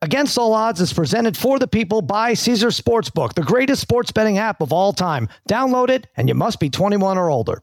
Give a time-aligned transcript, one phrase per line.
[0.00, 4.38] Against All Odds is presented for the people by Caesars Sportsbook, the greatest sports betting
[4.38, 5.28] app of all time.
[5.48, 7.62] Download it, and you must be 21 or older.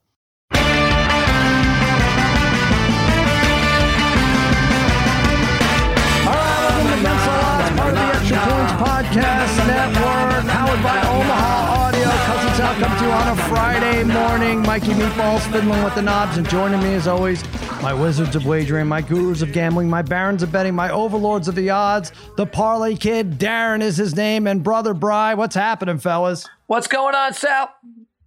[8.75, 12.03] Podcast Network, powered by Omaha Audio.
[12.03, 14.61] Cousin Sal comes to you on a Friday morning.
[14.63, 17.41] Mikey Meatballs fiddling with the knobs, and joining me as always,
[17.85, 21.53] my wizards of wagering, my gurus of gambling, my barons of betting, my overlords of
[21.53, 22.11] the odds.
[22.35, 25.35] The Parlay Kid, Darren is his name, and brother Bry.
[25.35, 26.47] What's happening, fellas?
[26.65, 27.69] What's going on, Sal?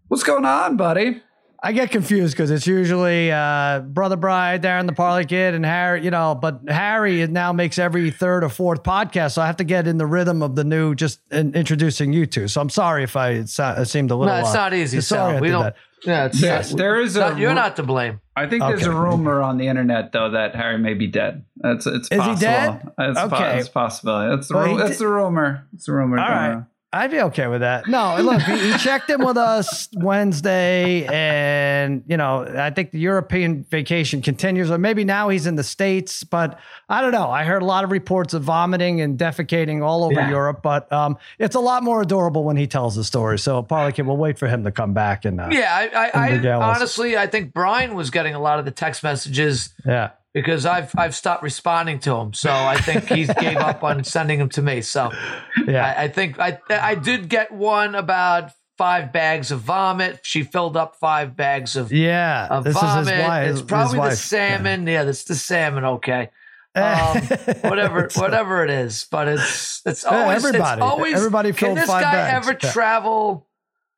[0.07, 1.23] What's going on, buddy?
[1.61, 6.05] I get confused because it's usually uh, Brother Bride, Darren the Parlay Kid, and Harry,
[6.05, 9.33] you know, but Harry now makes every third or fourth podcast.
[9.33, 12.27] So I have to get in the rhythm of the new, just in, introducing you
[12.27, 12.47] two.
[12.47, 14.33] So I'm sorry if I it, so, it seemed a little.
[14.33, 15.37] No, it's uh, not easy, sorry Sal.
[15.37, 15.62] I We did don't.
[15.65, 15.77] that.
[16.05, 18.20] Yeah, it's, Yes, there is a not- you're not to blame.
[18.37, 18.91] I think there's Okay.
[18.97, 21.45] a rumor on the internet though that Harry may be dead.
[21.56, 22.41] That's it's Is he possible.
[22.41, 22.89] dead?
[22.98, 23.59] It's, po- Okay.
[23.59, 24.30] it's possible.
[24.30, 25.66] That's the Well, ru- he that's did- the rumor.
[25.75, 26.19] It's a rumor.
[26.20, 26.65] All going right.
[26.92, 27.02] Around.
[27.02, 27.86] I'd be okay with that.
[27.89, 32.98] No, look, he, he checked in with us Wednesday, and you know, I think the
[32.98, 36.25] European vacation continues, or maybe now he's in the states.
[36.25, 36.58] But
[36.89, 37.30] I don't know.
[37.30, 40.30] I heard a lot of reports of vomiting and defecating all over Yeah.
[40.30, 43.39] Europe, but um, it's a lot more adorable when he tells the story.
[43.39, 46.39] So, Parlay Kid, we'll wait for him to come back and uh, Yeah, I, I,
[46.39, 50.11] I honestly, I think Brian was getting a lot of the text messages yeah.
[50.34, 52.33] Because I've I've stopped responding to him.
[52.34, 54.81] So I think he gave up on sending them to me.
[54.83, 55.11] So
[55.67, 55.95] Yeah.
[55.97, 60.20] I, I think I I did get one about five bags of vomit.
[60.23, 62.47] She filled up five bags of, yeah.
[62.48, 63.09] of this vomit.
[63.09, 63.51] is his wife.
[63.51, 64.87] it's probably the salmon.
[64.87, 65.85] Yeah, that's the salmon.
[65.85, 66.31] Okay.
[66.79, 67.17] Um,
[67.63, 70.81] whatever, It's- whatever it is, but it's it's Yeah, always everybody.
[70.81, 72.47] It's always Everybody Can this five guy bags.
[72.47, 72.70] ever Yeah.
[72.73, 73.48] travel?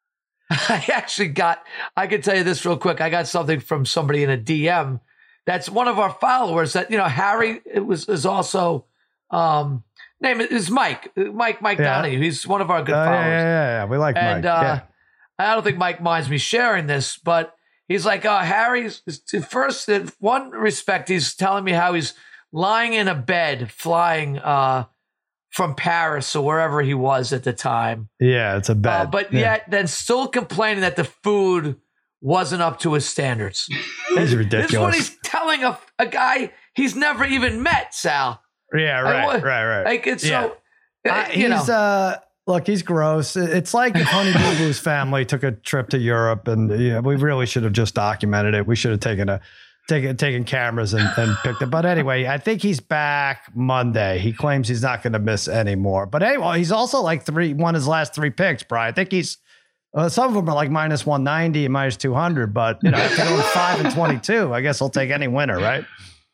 [0.50, 1.62] I actually got.
[1.94, 3.03] I can tell you this real quick.
[3.03, 5.00] I got something from somebody in a DM.
[5.51, 6.73] That's one of our followers.
[6.75, 8.87] That you know, Harry it was is also.
[9.31, 9.84] Um,
[10.20, 11.12] name is Mike.
[11.17, 11.97] Mike Mike Yeah.
[11.97, 12.19] Donahue.
[12.20, 13.25] He's one of our good yeah, followers.
[13.27, 13.84] yeah, yeah, yeah.
[13.87, 14.53] We like And Mike.
[14.53, 14.81] uh, yeah.
[15.39, 17.55] I don't think Mike minds me sharing this, but
[17.89, 19.03] he's like, oh, Harry's
[19.49, 22.12] first in one respect, he's telling me how he's
[22.53, 24.84] lying in a bed flying uh,
[25.50, 28.09] from Paris or wherever he was at the time.
[28.21, 29.41] Yeah, it's a Uh, but yeah.
[29.41, 31.77] yet then still complaining that the food
[32.20, 33.66] wasn't up to his standards.
[34.08, 34.75] he's This is ridiculous.
[34.82, 38.42] what he's telling a, a guy he's never even met, Sal.
[38.75, 39.84] yeah, right, wa- right, right.
[39.84, 40.48] Like it's Yeah.
[41.06, 41.59] so, uh, you know.
[41.59, 43.36] he's uh look, he's gross.
[43.36, 47.16] It's like if Honey Boo Boo's family took a trip to Europe, and yeah, we
[47.16, 48.66] really should have just documented it.
[48.66, 49.41] We should have taken a
[49.88, 51.70] taken taken cameras and, and picked it.
[51.70, 54.19] But anyway, I think he's back Monday.
[54.19, 56.06] He claims he's not going to miss anymore.
[56.06, 58.91] But anyway, he's also like three won his last three picks, Brian.
[58.91, 59.38] I think he's.
[59.93, 63.43] Uh, some of them are like minus 190 and minus 200, but you know, going
[63.53, 65.84] five and 22, I guess he'll take any winner, right?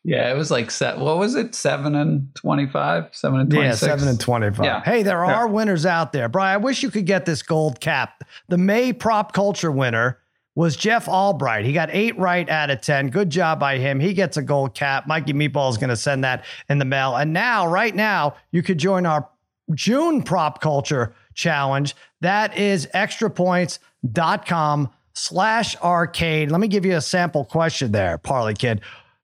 [0.05, 0.99] Yeah, it was like set.
[0.99, 1.53] What was it?
[1.55, 3.09] Seven and twenty-five.
[3.11, 4.65] Seven and Yeah, seven and twenty-five.
[4.65, 4.81] Yeah.
[4.85, 5.35] Hey, there Yeah.
[5.35, 6.55] are winners out there, Brian.
[6.55, 8.23] I wish you could get this gold cap.
[8.49, 10.19] The May prop culture winner
[10.55, 11.65] was Jeff Albright.
[11.65, 13.09] He got eight right out of ten.
[13.09, 13.99] Good job by him.
[13.99, 15.09] He gets a gold cap.
[15.09, 17.17] Mikey Meatball is going to send that in the mail.
[17.17, 19.29] And now, right now, you could join our
[19.75, 21.95] June prop culture challenge.
[22.23, 26.51] That is extrapoints.com slash arcade.
[26.51, 28.81] Let me give you a sample question there, Parlay Kid.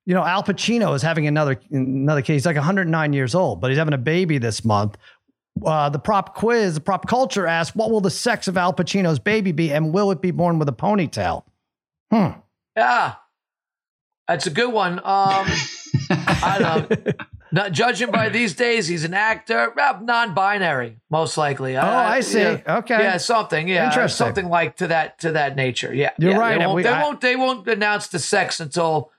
[0.06, 2.32] You know, Al Pacino is having another another kid.
[2.34, 4.96] He's like 109 years old, but he's having a baby this month.
[5.64, 9.18] Uh, the prop quiz, the prop culture asks, what will the sex of Al Pacino's
[9.18, 11.44] baby be, and will it be born with a ponytail?
[12.10, 12.38] Hmm.
[12.76, 13.14] Yeah,
[14.26, 14.98] that's a good one.
[14.98, 15.46] Um,
[16.10, 17.12] I don't know.
[17.52, 21.76] Not judging by these days, he's an actor, uh, non-binary, most likely.
[21.76, 22.40] Oh, I see.
[22.40, 22.98] Yeah, Okay.
[23.02, 23.68] yeah, something.
[23.68, 24.26] Yeah, Interesting.
[24.26, 25.92] something like to that to that nature.
[25.94, 28.58] Yeah, You're yeah, right, They won't, we- they, I- won't they won't announce the sex
[28.60, 29.10] until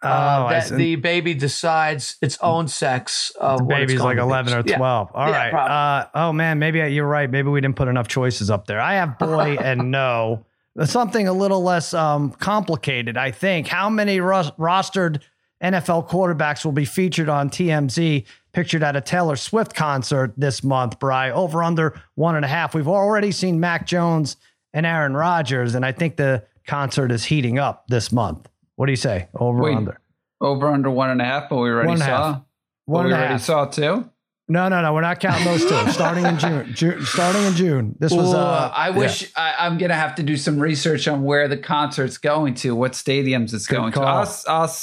[0.00, 3.32] Oh, uh, I that the baby decides its own sex.
[3.40, 4.76] Of the baby's like 11 or Yeah.
[4.76, 5.10] 12.
[5.12, 5.50] All Yeah, right.
[5.50, 5.74] probably.
[5.74, 6.60] Uh, oh, man.
[6.60, 7.28] Maybe you're right.
[7.28, 8.80] Maybe we didn't put enough choices up there.
[8.80, 10.44] I have boy and no.
[10.84, 13.66] Something a little less um, complicated, I think.
[13.66, 15.20] How many ros- rostered
[15.62, 20.98] NFL quarterbacks will be featured on TMZ, pictured at a Taylor Swift concert this month,
[20.98, 21.30] Bry?
[21.30, 22.74] Over under one and a half.
[22.74, 24.36] We've already seen Mac Jones
[24.72, 28.48] and Aaron Rodgers, and I think the concert is heating up this month.
[28.76, 29.28] What do you say?
[29.34, 30.00] Over Wait, under?
[30.40, 32.32] Over under one and a half, but we already One and saw.
[32.32, 32.42] half.
[32.84, 33.42] One we already half.
[33.42, 34.08] saw two.
[34.50, 34.94] No, no, no.
[34.94, 35.90] We're not counting those two.
[35.92, 36.72] starting in June.
[36.72, 37.96] June starting in June.
[37.98, 38.32] This was.
[38.32, 42.16] Uh, I wish I, I'm gonna have to do some research on where the concert's
[42.16, 44.04] going to, what stadiums it's Good going call.
[44.04, 44.08] to.
[44.48, 44.74] I'll, I'll,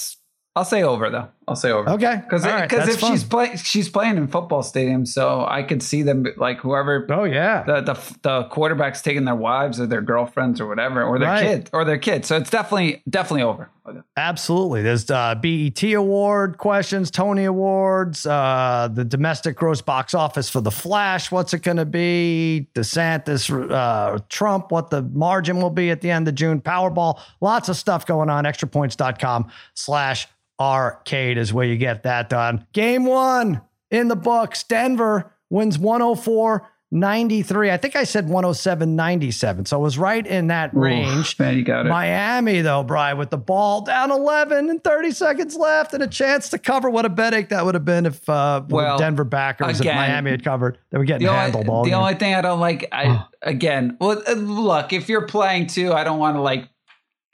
[0.57, 1.27] I'll say over though.
[1.47, 1.89] I'll say over.
[1.91, 2.21] Okay.
[2.23, 3.11] Because right, if fun.
[3.11, 7.25] she's playing she's playing in football stadiums, so I could see them like whoever Oh
[7.25, 7.63] yeah.
[7.63, 11.43] the the the quarterbacks taking their wives or their girlfriends or whatever or their Right.
[11.43, 12.29] kid or their kids.
[12.29, 13.69] So it's definitely definitely over.
[13.87, 13.99] Okay.
[14.17, 14.81] Absolutely.
[14.81, 20.71] There's uh, BET award questions, Tony Awards, uh, the domestic gross box office for The
[20.71, 21.31] Flash.
[21.31, 22.67] What's it going to be?
[22.73, 26.61] DeSantis, uh, Trump, what the margin will be at the end of June.
[26.61, 27.19] Powerball.
[27.41, 28.45] Lots of stuff going on.
[28.45, 30.27] Extrapoints.com slash
[30.59, 32.65] arcade is where you get that done.
[32.73, 33.61] Game one
[33.91, 34.63] in the books.
[34.63, 37.71] Denver wins 104 93.
[37.71, 39.65] I think I said 107 97.
[39.65, 41.37] So it was right in that range.
[41.37, 41.89] Man, you got it.
[41.89, 46.49] Miami, though, Brian, with the ball down 11 and 30 seconds left and a chance
[46.49, 46.89] to cover.
[46.89, 50.31] What a headache that would have been if uh, Well, Denver backers, again, if Miami
[50.31, 50.77] had covered.
[50.91, 51.99] They were getting the handled all the game.
[51.99, 56.03] only thing I don't like, I again, well, uh, look, if you're playing too, I
[56.03, 56.69] don't want to like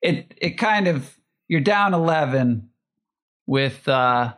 [0.01, 0.33] it.
[0.37, 1.15] It kind of
[1.47, 2.69] you're down eleven
[3.51, 4.33] with uh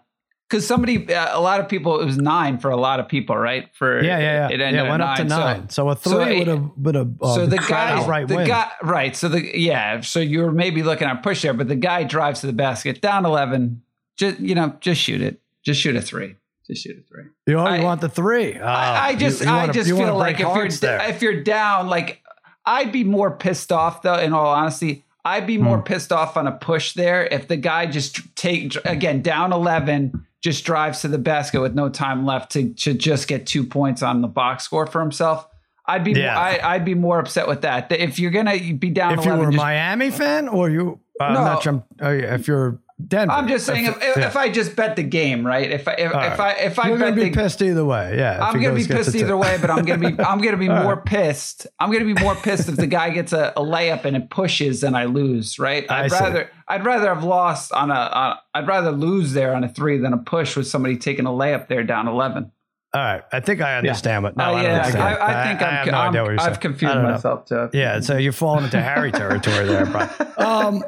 [0.49, 3.35] because somebody, uh, a lot of people, it was nine for a lot of people,
[3.35, 3.69] right?
[3.73, 4.65] For yeah, yeah, it yeah.
[4.67, 5.69] ended yeah, at went up to nine.
[5.69, 8.35] So, a three so it- would have would have uh, so the guy, outright the
[8.35, 8.47] win.
[8.47, 9.15] guy, right?
[9.15, 12.47] So the yeah, so you're maybe looking at push there, but the guy drives to
[12.47, 13.81] the basket, down eleven.
[14.15, 15.39] Just you know, just shoot it.
[15.65, 16.35] Just shoot a three.
[16.67, 17.23] Just shoot a three.
[17.47, 18.53] you, you I- want the three.
[18.59, 21.09] Uh, I, I just, you- you I wanna- just feel like if you're there.
[21.09, 22.21] if you're down, like
[22.63, 24.19] I'd be more pissed off though.
[24.19, 25.63] In all honesty, I'd be Hmm.
[25.63, 30.25] more pissed off on a push there if the guy just take again down eleven,
[30.41, 34.03] just drives to the basket with no time left to to just get two points
[34.03, 35.47] on the box score for himself.
[35.85, 36.37] I'd be Yeah.
[36.39, 37.91] I, I'd be more upset with that.
[37.91, 40.99] If you're gonna be down if you 11, were a just- Miami fan or you,
[41.19, 41.43] uh, I'm No.
[41.43, 41.83] not sure.
[42.01, 44.27] oh, yeah, if you're Denver, I'm just saying if, if, yeah.
[44.27, 45.69] if I just bet the game, right?
[45.69, 46.39] If I if, All if.
[46.39, 48.17] I if I you're bet gonna be the pissed either way.
[48.17, 50.69] Yeah, I'm gonna be pissed to- either way, but I'm gonna be I'm gonna be
[50.69, 51.05] more right.
[51.05, 51.67] pissed.
[51.79, 54.83] I'm gonna be more pissed if the guy gets a, a layup and it pushes
[54.83, 55.57] and I lose.
[55.59, 55.89] Right?
[55.89, 56.19] I I'd see.
[56.19, 59.97] rather I'd rather have lost on a on, I'd rather lose there on a three
[59.97, 62.51] than a push with somebody taking a layup there down eleven.
[62.93, 64.37] All right, I think I understand what.
[64.37, 65.03] No, Oh, I don't yeah, understand.
[65.03, 65.09] I,
[65.43, 66.49] I think I, I'm, have no I'm, idea what you're saying.
[66.51, 67.11] I've confused I know.
[67.11, 67.69] myself too.
[67.73, 70.09] Yeah, so you're falling into Harry territory there, Brian.
[70.37, 70.83] Um,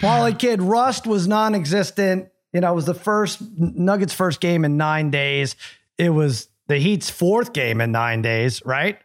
[0.00, 2.28] Parlay Kid, Rust was non-existent.
[2.52, 5.56] You know, it was the first Nuggets' first game in nine days.
[5.96, 8.98] It was the Heat's fourth game in nine days, right?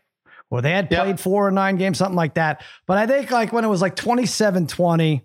[0.50, 1.04] Well, they had Yep.
[1.04, 2.62] played four or nine games, something like that.
[2.86, 5.22] But I think like when it was like 27-20,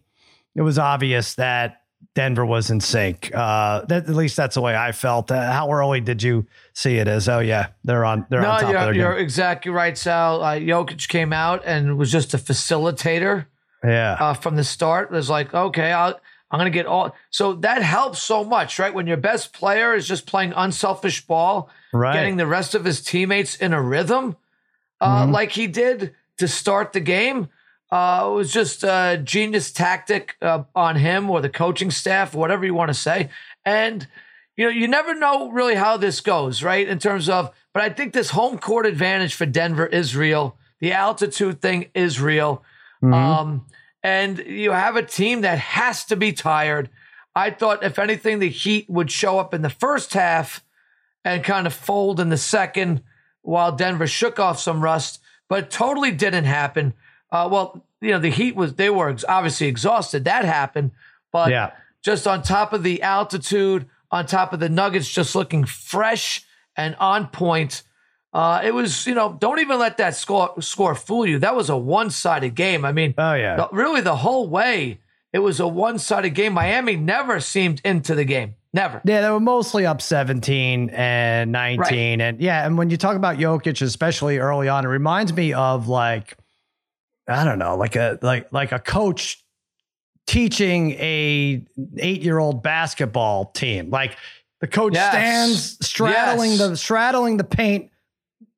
[0.54, 1.77] it was obvious that
[2.18, 3.30] Denver was in sync.
[3.32, 5.30] Uh, that, at least that's the way I felt.
[5.30, 7.28] Uh, how early did you see it as?
[7.28, 8.26] Oh yeah, they're on.
[8.28, 9.22] They're No, on top of you're, their you're game.
[9.22, 10.42] exactly right, Sal.
[10.42, 13.46] Uh, Jokic came out and was just a facilitator
[13.84, 15.12] Yeah, uh, from the start.
[15.12, 16.18] It was like, okay, I'll,
[16.50, 17.14] I'm going to get all.
[17.30, 18.92] So that helps so much, right?
[18.92, 22.14] When your best player is just playing unselfish ball, right.
[22.14, 24.36] getting the rest of his teammates in a rhythm,
[25.00, 25.32] uh, Mhm.
[25.32, 27.48] like he did to start the game.
[27.90, 32.66] Uh, it was just a genius tactic uh, on him or the coaching staff, whatever
[32.66, 33.30] you want to say.
[33.64, 34.06] And
[34.56, 36.86] you know, you never know really how this goes, right?
[36.86, 40.56] In terms of, but I think this home court advantage for Denver is real.
[40.80, 42.64] The altitude thing is real.
[43.02, 43.14] Mhm.
[43.14, 43.66] Um,
[44.02, 46.90] and you have a team that has to be tired.
[47.36, 50.64] I thought, if anything, the Heat would show up in the first half
[51.24, 53.02] and kind of fold in the second
[53.42, 56.94] while Denver shook off some rust, but it totally didn't happen.
[57.30, 60.24] Uh, well, you know, the Heat was, they were ex- obviously exhausted.
[60.24, 60.92] That happened.
[61.32, 61.72] But yeah.
[62.02, 66.44] just on top of the altitude, on top of the Nuggets just looking fresh
[66.76, 67.82] and on point.
[68.32, 71.38] Uh, it was, you know, don't even let that score score fool you.
[71.38, 72.84] That was a one sided game.
[72.84, 73.56] I mean, Oh yeah.
[73.56, 75.00] the- really the whole way,
[75.32, 76.52] it was a one sided game.
[76.54, 78.54] Miami never seemed into the game.
[78.72, 79.00] Never.
[79.04, 82.20] Yeah, they were mostly up 17 and 19.
[82.20, 85.88] And yeah, and when you talk about Jokic, especially early on, it reminds me of
[85.88, 86.36] like,
[87.28, 89.42] I don't know, like a like like a coach
[90.26, 91.64] teaching a
[91.98, 93.90] eight-year-old basketball team.
[93.90, 94.16] Like
[94.60, 95.12] the coach Yes.
[95.12, 96.58] stands straddling Yes.
[96.60, 97.90] the straddling the paint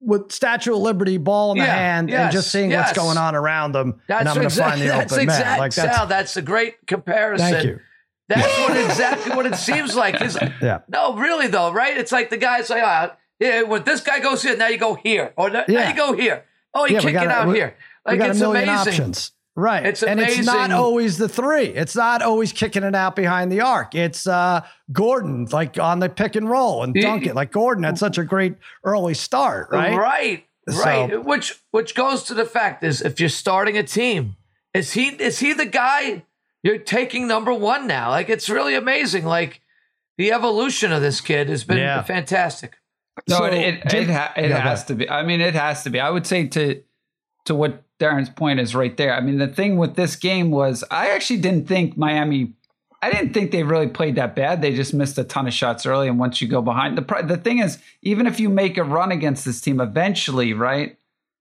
[0.00, 2.87] with Statue of Liberty ball in the Yeah, hand and just seeing yes.
[2.89, 4.00] what's going on around them.
[4.09, 5.59] That's and I'm going to find the that's open exact, man.
[5.59, 7.50] Like that's Sal, that's a great comparison.
[7.53, 7.81] thank you.
[8.29, 10.21] That's what exactly what it seems like.
[10.23, 10.79] Is Yeah.
[10.89, 11.97] no, really though, right?
[11.97, 14.95] It's like the guy's like, ah, yeah, when this guy goes here, now you go
[14.95, 15.91] here, or now Yeah.
[15.91, 16.45] you go here.
[16.73, 17.77] Oh, you Yeah, kick it gotta- out we- here.
[18.07, 18.92] We Like got a million amazing.
[18.92, 19.33] options.
[19.57, 19.85] Right.
[19.85, 21.64] It's and it's not always the three.
[21.66, 23.95] It's not always kicking it out behind the arc.
[23.95, 27.35] It's uh Gordon like on the pick and roll and Y- dunk it.
[27.35, 28.54] Like Gordon had such a great
[28.85, 29.97] early start, right?
[29.97, 30.47] Right.
[30.69, 31.25] So- Right.
[31.25, 34.37] Which which goes to the fact is if you're starting a team,
[34.73, 36.25] is he is he the guy
[36.62, 38.11] you're taking number one now?
[38.11, 39.25] Like it's really amazing.
[39.26, 39.61] Like
[40.16, 42.02] the evolution of this kid has been Yeah.
[42.02, 42.76] fantastic.
[43.28, 45.11] No, So, it it, it, ha- it Yeah, has to be.
[45.11, 45.99] I mean, it has to be.
[45.99, 46.83] I would say to
[47.47, 49.14] to what Darren's point is right there.
[49.14, 52.54] I mean, the thing with this game was I actually didn't think Miami
[53.02, 54.61] I didn't think they really played that bad.
[54.61, 57.37] They just missed a ton of shots early, and once you go behind, the the
[57.38, 60.99] thing is, even if you make a run against this team, eventually, right?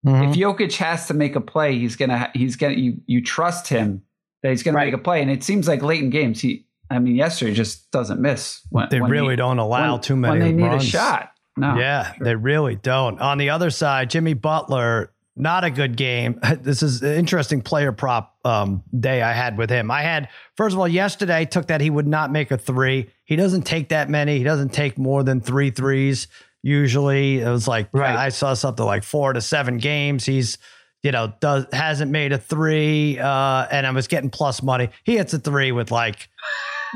[0.08, 0.30] Mhm.
[0.30, 4.04] If Jokic has to make a play, he's gonna he's gonna you you trust him
[4.42, 4.86] that he's gonna Right.
[4.86, 6.66] make a play, and it seems like late in games he.
[6.89, 8.62] I mean, yesterday just doesn't miss.
[8.70, 11.32] When, They when really he- don't allow when- too many when they need a shot.
[11.58, 13.20] No, Yeah, they really don't.
[13.20, 16.39] On the other side, Jimmy Butler, not a good game.
[16.62, 19.89] This is an interesting player prop um, day I had with him.
[19.89, 20.27] I had,
[20.58, 23.10] first of all, yesterday took that he would not make a three.
[23.25, 24.38] He doesn't take that many.
[24.38, 26.27] He doesn't take more than three threes
[26.62, 27.39] usually.
[27.39, 28.15] It was like, Right.
[28.15, 30.25] I saw something like four to seven games.
[30.25, 30.58] He's,
[31.01, 34.89] you know, does hasn't made a three, uh, and I was getting plus money.
[35.05, 36.27] He hits a three with like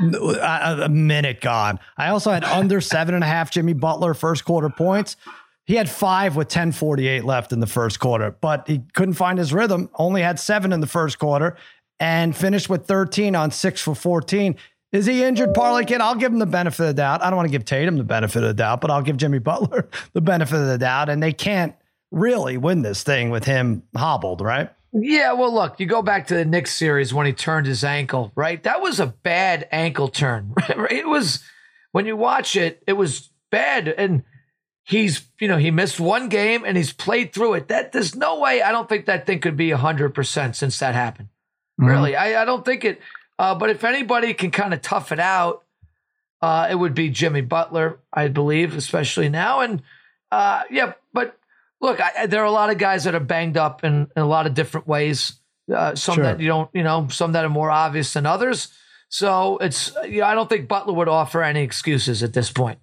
[0.02, 1.78] a, a minute gone.
[1.96, 5.16] I also had under seven and a half Jimmy Butler first quarter points.
[5.66, 9.52] He had five with 1048 left in the first quarter, but he couldn't find his
[9.52, 9.88] rhythm.
[9.94, 11.56] Only had seven in the first quarter
[11.98, 14.56] and finished with 13 on six for 14.
[14.92, 16.00] Is he injured, Parlay Kid?
[16.00, 17.22] I'll give him the benefit of the doubt.
[17.22, 19.38] I don't want to give Tatum the benefit of the doubt, but I'll give Jimmy
[19.38, 21.08] Butler the benefit of the doubt.
[21.08, 21.74] And they can't
[22.10, 24.70] really win this thing with him hobbled, right?
[24.92, 28.30] Yeah, well, look, you go back to the Knicks series when he turned his ankle,
[28.36, 28.62] right?
[28.62, 30.54] That was a bad ankle turn.
[30.68, 31.42] It was
[31.90, 34.22] when you watch it, it was bad, and
[34.84, 37.68] he's you know he missed one game and he's played through it.
[37.68, 38.62] That there's no way.
[38.62, 41.28] I don't think that thing could be hundred percent since that happened.
[41.78, 43.00] Really, I, I don't think it.
[43.38, 45.64] Uh, but if anybody can kind of tough it out,
[46.40, 49.60] uh, it would be Jimmy Butler, I believe, especially now.
[49.60, 49.82] And
[50.30, 51.36] uh, yeah, but
[51.80, 54.22] look, I, I- there are a lot of guys that are banged up in, in
[54.22, 55.32] a lot of different ways.
[55.74, 56.24] Uh, some Sure.
[56.24, 58.68] that you don't, you know, some that are more obvious than others.
[59.08, 62.78] So it's, you know, I don't think Butler would offer any excuses at this point.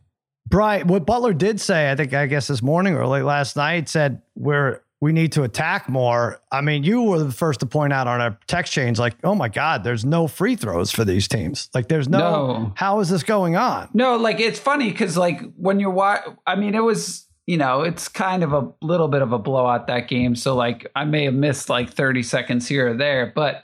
[0.51, 3.89] Brian, what Butler did say, I think, I guess this morning or late last night,
[3.89, 6.39] said we're we need to attack more.
[6.51, 9.34] I mean, you were the first to point out on our text change, like, oh
[9.34, 11.70] my God, there's no free throws for these teams.
[11.74, 12.74] Like, there's no, No.
[12.75, 13.89] how is this going on?
[13.96, 17.81] No, like it's funny because like when you're wa- I mean, it was you know
[17.81, 20.36] it's kind of a little bit of a blowout that game.
[20.36, 23.63] So like I may have missed like 30 seconds here or there, but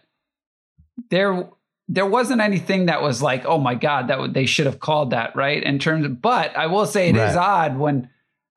[1.12, 1.48] there
[1.88, 5.12] there wasn't anything that was like oh my god that w- they should have called
[5.12, 6.06] that right in terms.
[6.06, 7.38] Of, but I will say it is Right.
[7.38, 8.10] odd when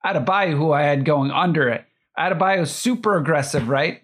[0.04, 1.84] Adebayo, who I had going under it,
[2.18, 4.02] Adebayo's super aggressive, right?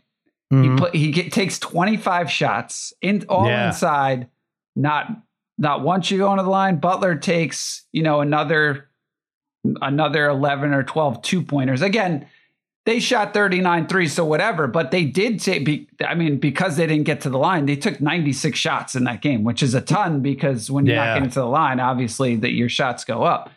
[0.51, 0.79] He Mhm.
[0.79, 3.67] put, he get, takes 25 shots in all Yeah.
[3.69, 4.29] inside.
[4.77, 5.09] Not
[5.59, 6.77] not once you go into the line.
[6.77, 8.89] Butler takes you know another
[9.83, 11.83] another 11 or 12 two pointers.
[11.83, 12.27] Again,
[12.87, 14.67] they shot 39 threes, so whatever.
[14.67, 18.01] But they did take, I mean, because they didn't get to the line, they took
[18.01, 21.05] 96 shots in that game, which is a ton because when you're Yeah.
[21.07, 23.51] not getting to the line, obviously that your shots go up.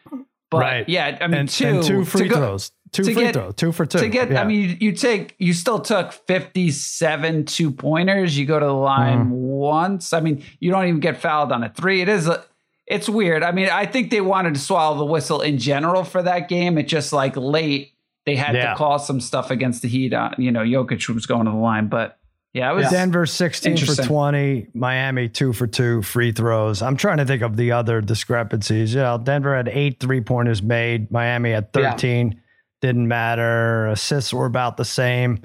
[0.52, 0.90] But Right.
[0.90, 3.72] yeah, I mean, and, two, and two free go- throws, two free get- throws, two
[3.72, 4.00] for two.
[4.00, 4.42] to get Yeah.
[4.42, 8.74] i mean you, you take you still took 57 two pointers you go to the
[8.74, 9.30] line Mhm.
[9.30, 12.44] once i mean you don't even get fouled on a three it is a,
[12.88, 16.24] it's weird i mean i think they wanted to swallow the whistle in general for
[16.24, 17.94] that game it just like late
[18.26, 18.72] they had Yeah.
[18.72, 21.58] to call some stuff against the heat on you know Jokic was going to the
[21.58, 22.18] line but
[22.54, 26.82] yeah it was Denver 16 for 20, Miami 2 for 2 free throws.
[26.82, 28.94] I'm trying to think of the other discrepancies.
[28.96, 31.92] You know, Denver had 8 three-pointers made, Miami had Yeah.
[31.92, 32.42] 13.
[32.82, 33.88] Didn't matter.
[33.88, 35.40] Assists were about the same.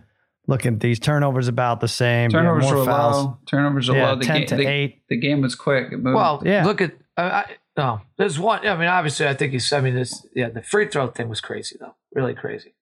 [0.47, 2.31] Look at these turnovers about the same.
[2.31, 3.25] Yeah, turnovers more were fouls.
[3.25, 5.03] low turnovers were Yeah, low the, 10 ga- to the, 8.
[5.09, 6.15] the game was quick it moved.
[6.17, 6.65] Well, Yeah.
[6.65, 7.45] look at, I, I,
[7.77, 8.67] no, there's one.
[8.67, 11.41] I mean, obviously, I think he's, I mean, this, yeah, the free throw thing was
[11.41, 11.95] crazy, though.
[12.15, 12.75] Really crazy.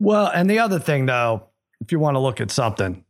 [0.00, 1.44] Well, and the other thing though,
[1.80, 3.04] if you want to look at something,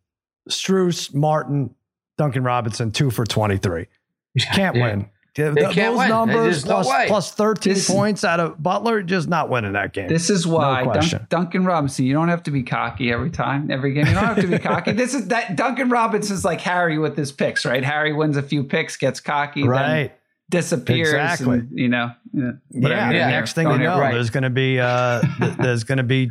[0.50, 1.74] Strus, Martin,
[2.18, 3.86] Duncan Robinson 2 for 23.
[4.34, 4.82] You Can't Yeah.
[4.82, 5.10] win.
[5.34, 6.08] They th- can't Those win.
[6.08, 10.08] numbers There's no plus 13 This- points out of Butler, just not winning that game.
[10.08, 11.26] This is why Dun- question.
[11.30, 12.04] Duncan Robinson.
[12.06, 14.06] You don't have to be cocky every time, every game.
[14.06, 14.92] You don't have to be cocky.
[14.92, 17.82] This is that Duncan Robinson's like Harry with his picks, right?
[17.84, 20.18] Harry wins a few picks, gets cocky, then right.
[20.48, 21.08] Disappears.
[21.08, 21.58] Exactly.
[21.58, 22.52] and, you know, yeah.
[22.70, 23.10] Yeah.
[23.10, 23.30] Yeah.
[23.30, 24.14] Next thing you know, right.
[24.14, 25.22] there's going to be uh,
[25.58, 26.30] there's going to be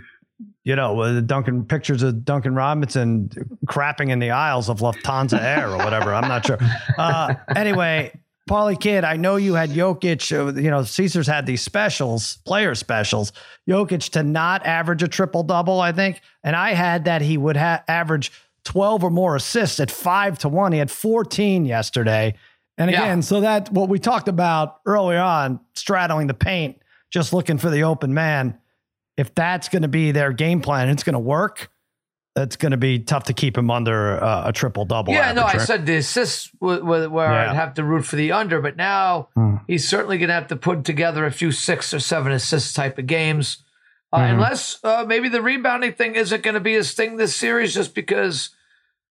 [0.64, 3.30] you know uh, Duncan pictures of Duncan Robinson
[3.66, 6.14] crapping in the aisles of Lufthansa Air or whatever.
[6.14, 6.58] I'm not sure.
[6.98, 8.18] Uh, anyway,
[8.48, 10.32] Parlay Kid, I know you had Jokic.
[10.32, 13.34] Uh, you know Caesars had these specials, player specials.
[13.68, 17.58] Jokic to not average a triple double, I think, and I had that he would
[17.58, 18.32] ha- average
[18.66, 20.72] 12 or more assists at five to one.
[20.72, 22.36] He had 14 yesterday.
[22.78, 23.04] And Yeah.
[23.04, 27.70] again, so that what we talked about earlier on, straddling the paint, just looking for
[27.70, 28.58] the open man.
[29.18, 31.70] If that's going to be their game plan, it's going to work.
[32.36, 35.14] It's going to be tough to keep him under uh, a triple double.
[35.14, 37.50] Yeah, no, I said the assists w- w- where Yeah.
[37.52, 39.56] I'd have to root for the under, but now Hmm.
[39.68, 42.98] he's certainly going to have to put together a few six or seven assist type
[42.98, 43.64] of games.
[44.12, 44.32] Uh, Mhm.
[44.34, 47.96] Unless uh, maybe the rebounding thing isn't going to be his thing this series, just
[47.96, 48.50] because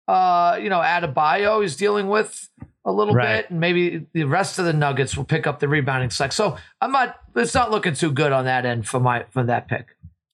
[0.08, 2.48] uh, you know, Adebayo is dealing with
[2.84, 3.42] a little Right.
[3.42, 6.32] bit, and maybe the rest of the Nuggets will pick up the rebounding slack.
[6.32, 7.16] So I'm not.
[7.36, 9.86] It's not looking too good on that end for my for that pick.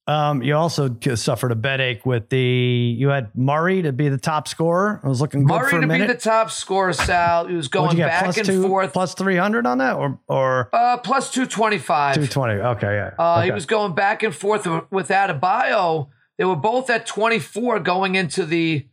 [0.06, 2.40] Um, you also suffered a bed ache with the.
[2.40, 5.00] You had Murray to be the top scorer.
[5.04, 7.46] I was looking good Murray for a to be the top scorer, Sal.
[7.46, 8.92] He was going back Plus and two, forth.
[8.92, 12.16] plus three hundred on that, or or uh, plus two twenty five.
[12.16, 12.54] two twenty?
[12.60, 13.10] Okay, yeah.
[13.16, 16.08] Uh, He was going back and forth with Adebayo.
[16.38, 18.86] They were both at 24 going into the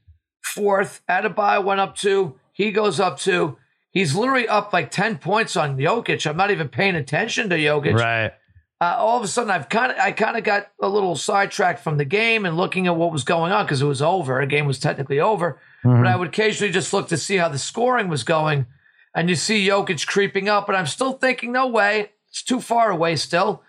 [0.53, 1.01] fourth.
[1.09, 2.35] Adebayo went up two.
[2.53, 3.57] He goes up two.
[3.91, 6.27] He's literally up like 10 points on Jokic.
[6.29, 7.95] I'm not even paying attention to Jokic.
[7.95, 8.31] right.
[8.79, 11.79] Uh, all of a sudden, I've kind of I kind of got a little sidetracked
[11.83, 14.39] from the game and looking at what was going on because it was over.
[14.39, 16.03] The game was technically over, Mhm.
[16.03, 18.67] but I would occasionally just look to see how the scoring was going,
[19.15, 22.91] and you see Jokic creeping up, but I'm still thinking, no way, it's too far
[22.91, 23.63] away still.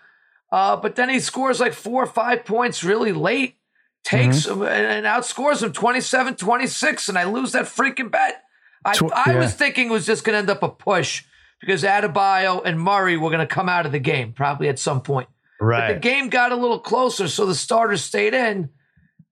[0.51, 3.55] Uh, but then he scores like four or five points really late,
[4.03, 4.63] takes Mm-hmm.
[4.63, 8.43] and, outscores him 27 26, and I lose that freaking bet.
[8.85, 9.39] I, Tw- I yeah.
[9.39, 11.23] was thinking it was just going to end up a push
[11.59, 15.01] because Adebayo and Murray were going to come out of the game probably at some
[15.01, 15.27] point.
[15.59, 16.01] But the Right.
[16.01, 18.69] game got a little closer, so the starters stayed in,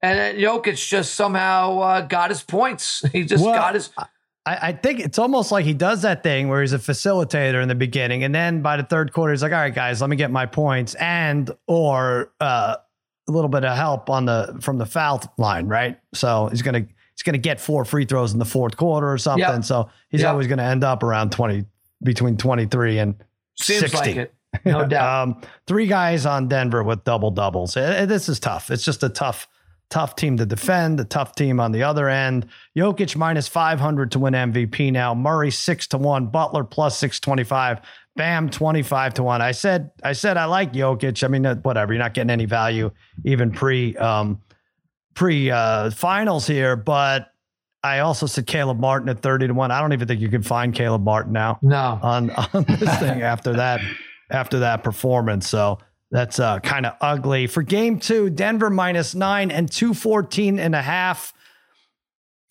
[0.01, 3.03] and then Jokic just somehow uh, got his points.
[3.13, 3.89] He just Well, got his.
[3.97, 4.05] I,
[4.45, 7.75] I think it's almost like he does that thing where he's a facilitator in the
[7.75, 10.29] beginning, and then by the third quarter, he's like, "All right, guys, let me get
[10.29, 12.75] my points and or uh,
[13.27, 15.99] a little bit of help on the from the foul line, right?
[16.13, 16.79] So he's gonna
[17.13, 19.41] he's gonna get four free throws in the fourth quarter or something.
[19.41, 19.63] Yep.
[19.65, 20.31] So he's Yep.
[20.31, 21.65] always gonna end up around twenty
[22.03, 23.15] between twenty three and
[23.59, 23.97] Seems 60.
[23.97, 24.33] like it,
[24.65, 25.23] no doubt.
[25.29, 27.75] Um, three guys on Denver with double doubles.
[27.75, 28.69] Eh, eh, This is tough.
[28.69, 29.47] It's just a tough,
[29.89, 30.99] tough team to defend.
[30.99, 32.45] A tough team on the other end.
[32.77, 35.15] Jokic minus five hundred to win MVP now.
[35.15, 36.27] Murray six to one.
[36.27, 37.81] Butler plus six twenty five.
[38.17, 39.41] Bam twenty five to one.
[39.41, 41.23] I said I said I like Jokic.
[41.23, 41.93] I mean uh, whatever.
[41.93, 42.91] You're not getting any value
[43.23, 44.41] even pre um,
[45.13, 47.31] pre uh, finals here, but.
[47.83, 49.71] I also said Caleb Martin at 30 to 1.
[49.71, 53.21] I don't even think you can find Caleb Martin now no, on on this thing
[53.21, 53.79] after that
[54.29, 55.47] after that performance.
[55.47, 55.77] So
[56.11, 57.47] that's uh, kind of ugly.
[57.47, 61.33] For game two, Denver minus nine and 214 and a half.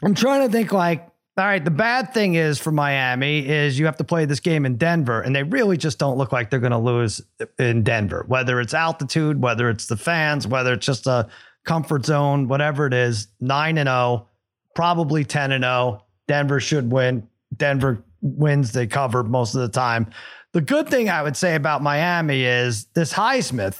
[0.02, 3.84] I'm trying to think like, all right, the bad thing is for Miami is you
[3.84, 6.60] have to play this game in Denver, and they really just don't look like they're
[6.60, 7.20] going to lose
[7.58, 11.28] in Denver, whether it's altitude, whether it's the fans, whether it's just a
[11.64, 14.26] comfort zone, whatever it is, 9 and 0,
[14.74, 16.02] probably 10 and 0.
[16.26, 17.28] Denver should win.
[17.54, 20.06] Denver wins, they cover most of the time.
[20.52, 23.78] The good thing I would say about Miami is this Highsmith,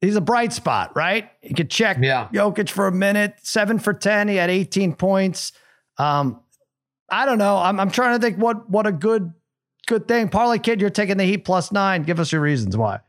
[0.00, 1.28] he's a bright spot, right?
[1.42, 2.28] You could check Yeah.
[2.32, 4.28] Jokic for a minute, seven for 10.
[4.28, 5.50] He had 18 points.
[5.98, 6.40] Um,
[7.10, 7.56] I don't know.
[7.56, 9.32] I'm, I'm trying to think what, what a good,
[9.86, 10.28] good thing.
[10.28, 12.02] Parlay kid, you're taking the Heat plus nine.
[12.02, 13.00] Give us your reasons why.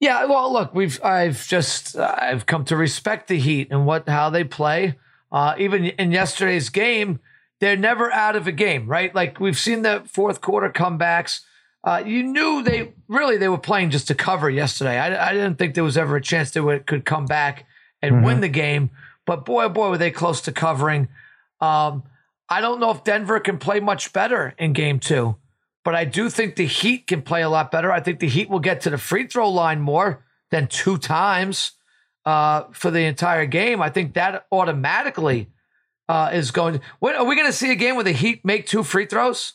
[0.00, 4.30] Yeah, well, look, we've I've just I've come to respect the Heat and what how
[4.30, 4.96] they play.
[5.30, 7.20] Uh, even in yesterday's game,
[7.60, 9.14] they're never out of a game, right?
[9.14, 11.42] Like we've seen the fourth quarter comebacks.
[11.84, 14.98] Uh, you knew they really they were playing just to cover yesterday.
[14.98, 17.66] I, I didn't think there was ever a chance they would, could come back
[18.02, 18.90] and win the game.
[19.26, 21.08] But boy, oh boy, were they close to covering.
[21.60, 22.04] Um,
[22.50, 25.36] I don't know if Denver can play much better in game two,
[25.84, 27.92] but I do think the Heat can play a lot better.
[27.92, 31.72] I think the Heat will get to the free throw line more than two times
[32.26, 33.80] uh, for the entire game.
[33.80, 35.48] I think that automatically
[36.08, 36.80] uh, is going to.
[36.98, 39.54] When, are we going to see a game where the Heat make two free throws?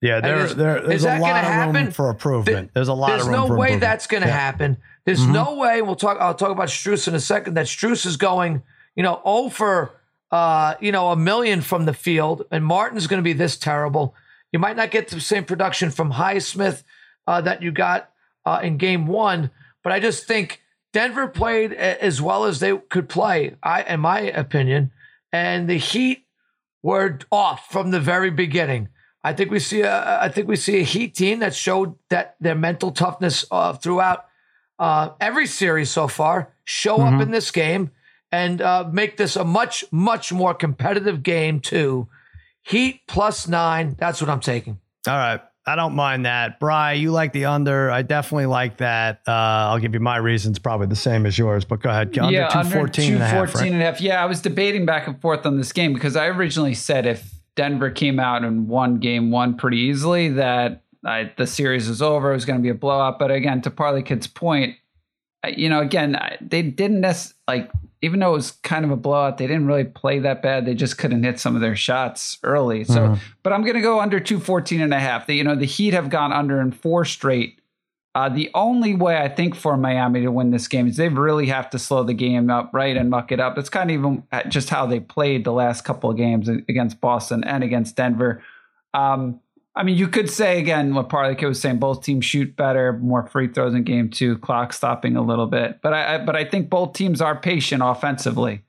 [0.00, 2.72] Yeah, there, is- there, is there's a that lot of room for improvement.
[2.74, 4.34] There's a lot There's of room no way that's going to Yeah.
[4.36, 4.78] happen.
[5.04, 5.32] There's Mhm.
[5.32, 5.80] no way.
[5.80, 6.18] We'll talk.
[6.20, 7.54] I'll talk about Strus in a second.
[7.54, 8.62] That Strus is going,
[8.96, 9.92] you know, over,
[10.32, 14.14] uh, you know, a million from the field, and Martin's going to be this terrible.
[14.50, 16.82] You might not get the same production from Highsmith
[17.26, 18.10] uh, that you got
[18.44, 19.50] uh, in Game One,
[19.84, 23.56] but I just think Denver played a- as well as they could play.
[23.62, 24.90] I, in my opinion,
[25.32, 26.26] and the Heat
[26.82, 28.88] were off from the very beginning.
[29.22, 32.36] I think we see a I think we see a Heat team that showed that
[32.40, 34.24] their mental toughness uh, throughout
[34.78, 37.90] uh, every series so far show up in this game
[38.32, 42.08] and uh, make this a much much more competitive game too.
[42.62, 43.94] Heat plus nine.
[43.98, 44.80] That's what I'm taking.
[45.06, 45.40] All right.
[45.64, 46.58] I don't mind that.
[46.58, 47.88] Bry, you like the under.
[47.88, 49.20] I definitely like that.
[49.28, 49.30] Uh,
[49.70, 52.18] I'll give you my reasons, probably the same as yours, but go ahead.
[52.18, 53.54] Under yeah, 214 and a half.
[53.54, 53.70] right?
[53.70, 54.00] and a half.
[54.00, 57.32] Yeah, I was debating back and forth on this game because I originally said if
[57.54, 62.32] Denver came out and won game one pretty easily, that I, the series was over.
[62.32, 63.20] It was going to be a blowout.
[63.20, 64.74] But again, to Parlay Kid's point,
[65.46, 67.70] you know, again, they didn't necessarily, like,
[68.02, 70.66] even though it was kind of a blowout, they didn't really play that bad.
[70.66, 72.82] They just couldn't hit some of their shots early.
[72.84, 73.18] So, Mhm.
[73.44, 75.26] but I'm going to go under 214 and a half.
[75.26, 77.58] The, you know, the Heat have gone under in four straight
[78.14, 81.46] Uh, the only way I think for Miami to win this game is they really
[81.46, 83.56] have to slow the game up, right, and muck it up.
[83.56, 87.42] It's kind of even just how they played the last couple of games against Boston
[87.44, 88.42] and against Denver.
[88.92, 89.40] Um,
[89.74, 93.26] I mean, you could say again what Parlay was saying: both teams shoot better, more
[93.26, 95.80] free throws in game two, clock stopping a little bit.
[95.82, 98.62] But I, I but I think both teams are patient offensively.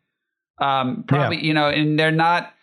[0.60, 1.44] Um, probably, yeah.
[1.44, 2.54] you know, and they're not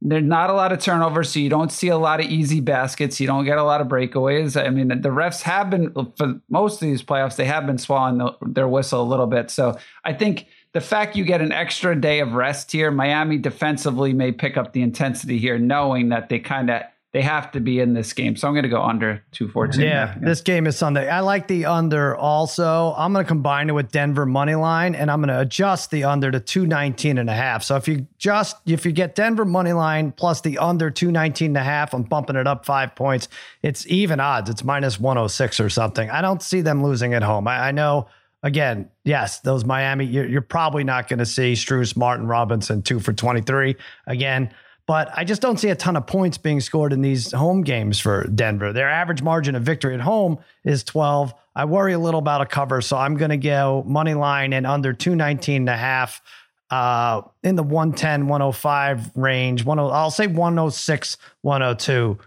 [0.00, 3.18] they're not a lot of turnovers, so you don't see a lot of easy baskets.
[3.18, 4.60] You don't get a lot of breakaways.
[4.60, 8.18] I mean, the refs have been for most of these playoffs, they have been swallowing
[8.18, 9.50] the, their whistle a little bit.
[9.50, 14.12] So I think the fact you get an extra day of rest here, Miami defensively
[14.12, 17.80] may pick up the intensity here, knowing that they kind of they have to be
[17.80, 18.36] in this game.
[18.36, 19.80] So I'm going to go under 214.
[19.80, 21.08] Yeah, this game is Sunday.
[21.08, 22.94] I like the under also.
[22.98, 26.04] I'm going to combine it with Denver money line and I'm going to adjust the
[26.04, 27.64] under to 219 and a half.
[27.64, 31.56] So if you just if you get Denver money line plus the under 219 and
[31.56, 33.28] a half, I'm bumping it up 5 points.
[33.62, 34.50] It's even odds.
[34.50, 36.10] It's minus 106 or something.
[36.10, 37.48] I don't see them losing at home.
[37.48, 38.08] I, I know
[38.42, 43.00] again, yes, those Miami, you're, you're probably not going to see Strus, Martin, Robinson, two
[43.00, 43.76] for 23.
[44.06, 44.54] Again,
[44.88, 48.00] but I just don't see a ton of points being scored in these home games
[48.00, 48.72] for Denver.
[48.72, 51.34] Their average margin of victory at home is 12.
[51.54, 54.66] I worry a little about a cover, so I'm going to go money line and
[54.66, 56.22] under 219 and a half
[56.70, 59.62] uh, in the 110, 105 range.
[59.62, 62.18] One, oh, I'll say 106, 102.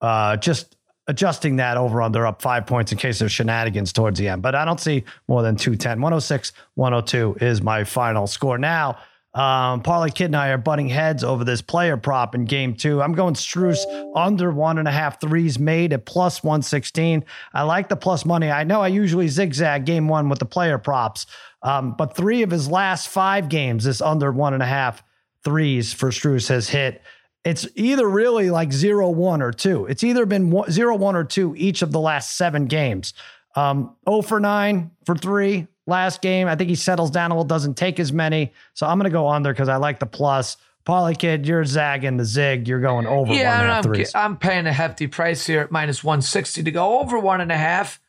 [0.00, 4.26] Uh, just adjusting that over under up five points in case there's shenanigans towards the
[4.26, 4.42] end.
[4.42, 6.00] But I don't see more than 210.
[6.00, 8.58] 106, 102 is my final score.
[8.58, 8.98] Now,
[9.34, 13.00] um, Parlay Kid and I are butting heads over this player prop in game two.
[13.00, 13.78] I'm going Strus
[14.14, 17.24] under one and a half threes made at plus 116.
[17.54, 18.50] I like the plus money.
[18.50, 21.24] I know I usually zigzag game one with the player props,
[21.62, 25.02] um, but three of his last five games, this under one and a half
[25.44, 27.00] threes for Strus has hit.
[27.44, 29.86] It's either really like zero, one, or two.
[29.86, 33.14] It's either been one, zero, one, or two each of the last seven games.
[33.54, 36.48] Um, 0 for 9 for 3, last game.
[36.48, 38.52] I think he settles down a little, doesn't take as many.
[38.74, 40.56] So I'm going to go under because I like the plus.
[40.84, 42.66] Parlay Kid, you're zagging the zig.
[42.66, 44.14] You're going over yeah, one and a half threes.
[44.14, 47.56] I'm paying a hefty price here at minus 160 to go over one and a
[47.56, 48.00] half.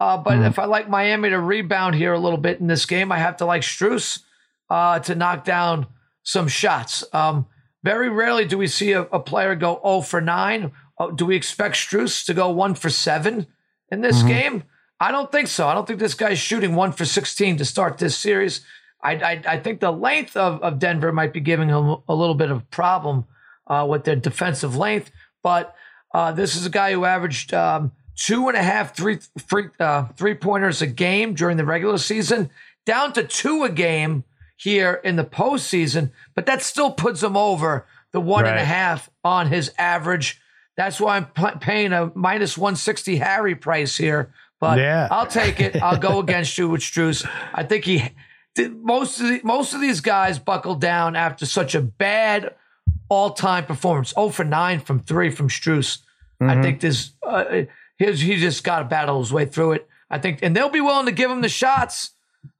[0.00, 0.44] Uh, but mm-hmm.
[0.44, 3.36] if I like Miami to rebound here a little bit in this game, I have
[3.36, 4.20] to like Strus
[4.70, 5.86] uh, to knock down
[6.22, 7.04] some shots.
[7.12, 7.46] Um,
[7.84, 10.72] very rarely do we see a, a, player go 0 for 9.
[10.98, 13.46] Uh, do we expect Strus to go 1 for 7
[13.90, 14.28] in this mm-hmm.
[14.28, 14.64] game?
[15.00, 15.66] I don't think so.
[15.66, 18.60] I don't think this guy's shooting one for 16 to start this series.
[19.02, 22.34] I, I, I think the length of, of Denver might be giving him a little
[22.34, 23.24] bit of problem
[23.66, 25.10] uh, with their defensive length.
[25.42, 25.74] But
[26.12, 30.08] uh, this is a guy who averaged um, two and a half three, three, uh,
[30.16, 32.50] three pointers a game during the regular season,
[32.84, 34.24] down to two a game
[34.58, 36.10] here in the postseason.
[36.34, 38.50] But that still puts him over the one right.
[38.50, 40.42] and a half on his average.
[40.76, 45.08] That's why I'm p- paying a minus 160 Harry price here but yeah.
[45.10, 45.82] I'll take it.
[45.82, 47.28] I'll go against you with Strus.
[47.52, 48.10] I think he
[48.54, 52.54] did most of the, most of these guys buckled down after such a bad
[53.08, 54.12] all time performance.
[54.16, 55.98] Oh for nine from three from Strus.
[56.40, 56.50] Mm-hmm.
[56.50, 57.62] I think this uh,
[57.98, 59.88] he just got to battle his way through it.
[60.10, 62.10] I think, and they'll be willing to give him the shots.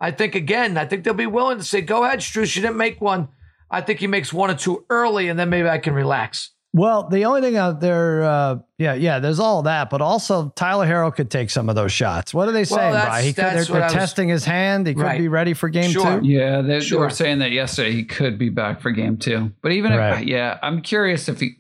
[0.01, 2.55] I think again, I think they'll be willing to say, "Go ahead, Strus.
[2.57, 3.29] You didn't make one."
[3.71, 6.51] I think he makes one or two early, and then maybe I can relax.
[6.73, 10.87] Well, the only thing out there, uh, yeah, yeah, there's all that, but also Tyler
[10.87, 12.33] Herro could take some of those shots.
[12.33, 14.87] What are they saying, well, He could, they're, they're testing his hand.
[14.87, 15.19] He could right.
[15.19, 16.21] be ready for game sure.
[16.21, 16.27] two.
[16.27, 16.99] Yeah, they, sure.
[16.99, 17.91] they, were saying that yesterday.
[17.91, 19.53] He could be back for game two.
[19.63, 20.23] But even right.
[20.23, 21.57] if, yeah, I'm curious if he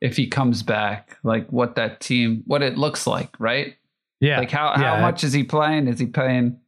[0.00, 3.74] if he comes back, like what that team, what it looks like, right?
[4.20, 4.94] Yeah, like how yeah.
[4.94, 5.88] how much is he playing?
[5.88, 6.60] Is he playing?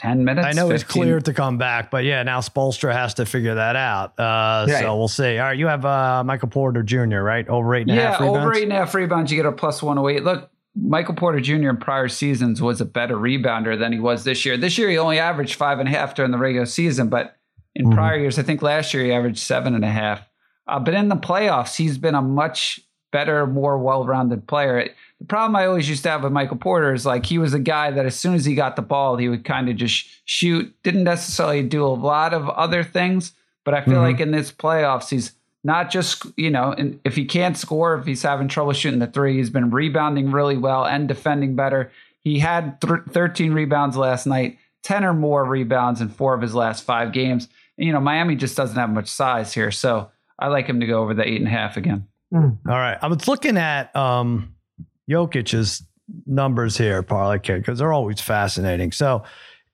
[0.00, 0.46] 10 minutes.
[0.46, 0.72] I know 15.
[0.72, 4.18] he's cleared to come back, but yeah, now Spoelstra has to figure that out.
[4.18, 4.66] Uh.
[4.66, 5.36] So we'll see.
[5.36, 7.46] All right, you have uh, Michael Porter Jr., right?
[7.48, 8.38] Over eight and yeah, a half rebounds.
[8.38, 9.30] over eight and a half rebounds.
[9.30, 10.24] You get a plus 108.
[10.24, 11.68] Look, Michael Porter Jr.
[11.68, 14.56] in prior seasons was a better rebounder than he was this year.
[14.56, 17.36] This year, he only averaged five and a half during the regular season, but
[17.74, 17.94] in mm-hmm.
[17.94, 20.26] prior years, I think last year he averaged seven and a half.
[20.66, 22.80] Uh, but in the playoffs, he's been a much
[23.12, 24.88] better, more well rounded player.
[25.20, 27.58] The problem I always used to have with Michael Porter is like he was a
[27.58, 30.74] guy that as soon as he got the ball, he would kind of just shoot,
[30.82, 33.32] didn't necessarily do a lot of other things.
[33.64, 34.02] But I feel mm-hmm.
[34.02, 38.06] like in this playoffs, he's not just, you know, and if he can't score, if
[38.06, 41.92] he's having trouble shooting the three, he's been rebounding really well and defending better.
[42.20, 46.54] He had th- 13 rebounds last night, 10 or more rebounds in four of his
[46.54, 47.48] last five games.
[47.76, 49.70] And, you know, Miami just doesn't have much size here.
[49.70, 52.06] So I like him to go over the eight and a half again.
[52.32, 52.58] Mm.
[52.66, 52.98] All right.
[53.00, 54.54] I was looking at um,
[55.10, 55.82] Jokic's
[56.26, 58.92] numbers here, Parlay Kid, because they're always fascinating.
[58.92, 59.24] So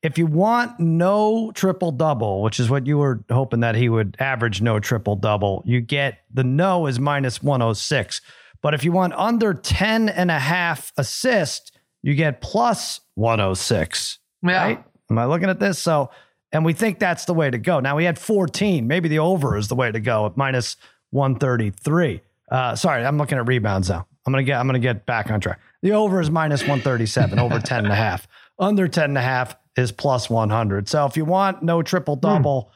[0.03, 4.17] if you want no triple double, which is what you were hoping that he would
[4.19, 8.21] average no triple double, you get the no is minus 106.
[8.63, 14.19] But if you want under 10 and a half assist, you get plus 106.
[14.43, 14.63] Yeah.
[14.63, 14.85] Right?
[15.11, 15.79] Am I looking at this?
[15.79, 16.11] So,
[16.53, 17.81] and we think that's the way to go.
[17.81, 18.87] Now we had 14.
[18.87, 20.77] Maybe the over is the way to go at minus
[21.11, 22.21] 133.
[22.51, 24.07] Uh, sorry, I'm looking at rebounds now.
[24.27, 25.61] I'm gonna get I'm gonna get back on track.
[25.83, 28.27] The over is minus 137, over 10 and a half.
[28.59, 30.89] Under 10 and a half is plus 100.
[30.89, 32.73] So if you want no triple double,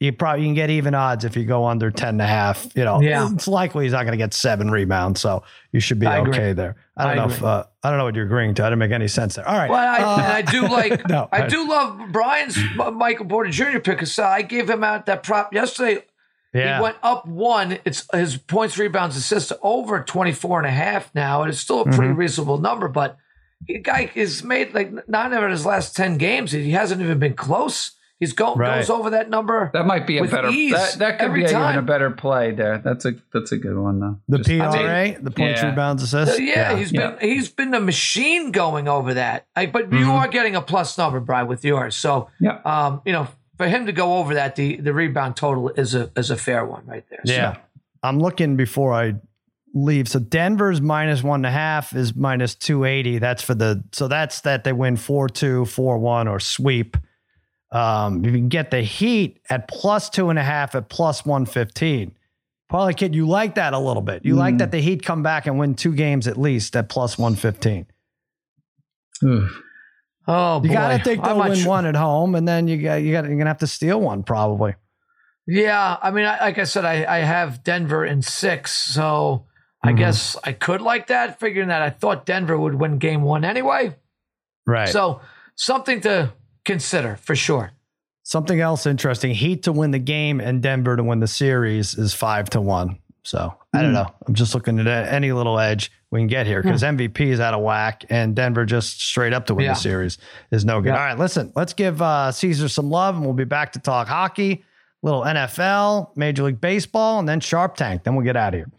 [0.00, 2.74] you probably you can get even odds if you go under 10 and a half.
[2.74, 3.28] You know, Yeah.
[3.30, 5.20] it's likely he's not going to get seven rebounds.
[5.20, 6.30] So you should be I agree.
[6.32, 6.76] okay there.
[6.96, 7.36] I don't I know agree.
[7.36, 8.64] if, uh, I don't know what you're agreeing to.
[8.64, 9.46] I didn't make any sense there.
[9.46, 9.68] All right.
[9.68, 12.56] Well, I, Uh, I do like, no, I I- do love Brian's
[12.94, 13.78] Michael Porter Jr.
[13.80, 14.06] pick.
[14.06, 16.02] So I gave him out that prop yesterday.
[16.52, 16.76] Yeah.
[16.78, 17.78] He went up one.
[17.84, 21.42] It's his points, rebounds, assists over 24 and a half now.
[21.42, 22.14] And it's still a pretty Mm-hmm.
[22.16, 23.16] reasonable number, but
[23.66, 26.52] the guy is made like nine of his last 10 games.
[26.52, 27.92] He hasn't even been close.
[28.18, 28.76] He's go, Right.
[28.80, 29.70] goes over that number.
[29.72, 30.48] That might be a better.
[30.48, 31.78] ease, that, that could every be even time.
[31.78, 32.76] a better play there.
[32.76, 34.18] That's a that's a good one though.
[34.28, 35.70] the Just- PRA, the points, yeah.
[35.70, 36.38] rebounds, Uh, assists.
[36.38, 37.12] yeah, he's Yeah.
[37.12, 39.46] been he's been a machine going over that.
[39.56, 40.08] Like, but you Mhm.
[40.20, 41.96] are getting a plus number, Brian, with yours.
[41.96, 42.58] So Yeah.
[42.66, 43.26] um, you know,
[43.60, 46.64] for him to go over that, the the rebound total is a is a fair
[46.64, 47.20] one right there.
[47.26, 47.56] So- Yeah.
[48.02, 49.14] I'm looking before I
[49.74, 50.08] leave.
[50.08, 53.18] So Denver's minus one and a half is minus 280.
[53.18, 56.96] That's for the, so that's that they win 4 2, 4 1 or sweep.
[57.70, 62.16] Um, you can get the Heat at plus two and a half at plus 115.
[62.70, 64.24] Probably, kid, you like that a little bit.
[64.24, 64.58] You like Mm.
[64.58, 67.84] that the Heat come back and win two games at least at plus 115.
[69.22, 69.62] Oof.
[70.32, 70.74] Oh, You boy.
[70.74, 73.36] got to think they'll win one at home, and then you got you got you're
[73.36, 74.74] gonna have to steal one probably.
[75.46, 79.46] Yeah, I mean, I, like I said, I, I have Denver in six, so
[79.82, 79.96] I Mhm.
[79.98, 83.96] guess I could like that, figuring that I thought Denver would win game one anyway.
[84.66, 84.88] Right.
[84.88, 85.20] So
[85.56, 86.32] something to
[86.64, 87.72] consider for sure.
[88.22, 92.14] Something else interesting: Heat to win the game and Denver to win the series is
[92.14, 92.98] five to one.
[93.24, 93.94] So I don't Hmm.
[93.94, 94.14] know.
[94.28, 97.54] I'm just looking at any little edge we can get here because MVP is out
[97.54, 99.72] of whack and Denver just straight up to win Yeah.
[99.74, 100.18] the series
[100.50, 100.88] is no good.
[100.88, 100.94] Yeah.
[100.98, 104.08] All right, listen, let's give uh, Caesar some love and we'll be back to talk
[104.08, 104.64] hockey,
[105.02, 108.02] little NFL, Major League Baseball, and then Sharp Tank.
[108.04, 108.70] Then we'll get out of here.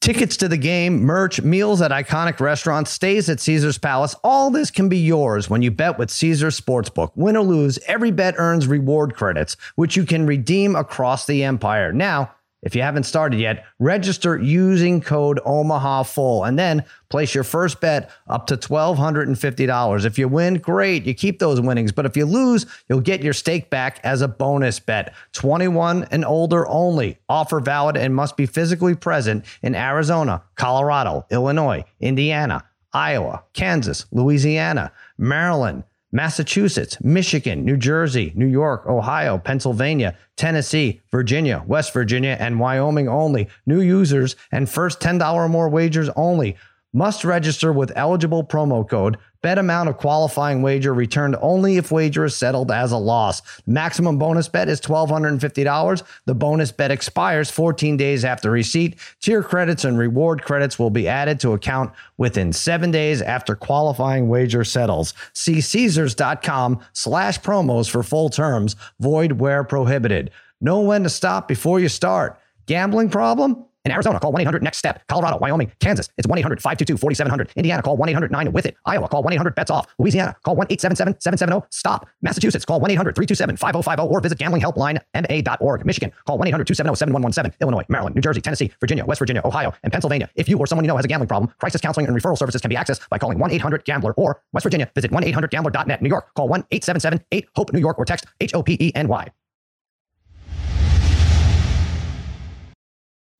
[0.00, 4.14] Tickets to the game, merch, meals at iconic restaurants, stays at Caesar's Palace.
[4.24, 7.10] All this can be yours when you bet with Caesar's Sportsbook.
[7.16, 11.92] Win or lose, every bet earns reward credits, which you can redeem across the empire.
[11.92, 17.44] Now, if you haven't started yet, register using code Omaha Full and then place your
[17.44, 20.04] first bet up to $1,250.
[20.04, 21.04] If you win, great.
[21.04, 21.92] You keep those winnings.
[21.92, 25.14] But if you lose, you'll get your stake back as a bonus bet.
[25.32, 27.18] 21 and older only.
[27.28, 34.92] Offer valid and must be physically present in Arizona, Colorado, Illinois, Indiana, Iowa, Kansas, Louisiana,
[35.16, 43.08] Maryland, Massachusetts, Michigan, New Jersey, New York, Ohio, Pennsylvania, Tennessee, Virginia, West Virginia, and Wyoming
[43.08, 43.48] only.
[43.66, 46.56] New users and first $10 or more wagers only.
[46.92, 49.16] Must register with eligible promo code.
[49.42, 53.40] Bet amount of qualifying wager returned only if wager is settled as a loss.
[53.66, 56.02] Maximum bonus bet is $1,250.
[56.26, 58.96] The bonus bet expires 14 days after receipt.
[59.20, 64.28] Tier credits and reward credits will be added to account within seven days after qualifying
[64.28, 65.14] wager settles.
[65.32, 68.76] See Caesars.com slash promos for full terms.
[68.98, 70.30] Void where prohibited.
[70.60, 72.38] Know when to stop before you start.
[72.66, 73.64] Gambling problem?
[73.86, 75.06] In Arizona, call 1 800 NEXT STEP.
[75.08, 77.50] Colorado, Wyoming, Kansas, it's 1 800 522 4700.
[77.56, 78.76] Indiana, call 1 800 9 with it.
[78.84, 79.86] Iowa, call 1 800 bets off.
[79.98, 82.06] Louisiana, call 1 877 770 STOP.
[82.20, 85.86] Massachusetts, call 1 800 327 5050 or visit gamblinghelplinema.org.
[85.86, 87.56] Michigan, call 1 800 270 7117.
[87.62, 90.28] Illinois, Maryland, New Jersey, Tennessee, Virginia, West Virginia, Ohio, and Pennsylvania.
[90.34, 92.60] If you or someone you know has a gambling problem, crisis counseling and referral services
[92.60, 96.02] can be accessed by calling 1 800 Gambler or West Virginia, visit 1 800 Gambler.net.
[96.02, 98.92] New York, call 1 877 8 HOPE New York or text H O P E
[98.94, 99.30] N Y.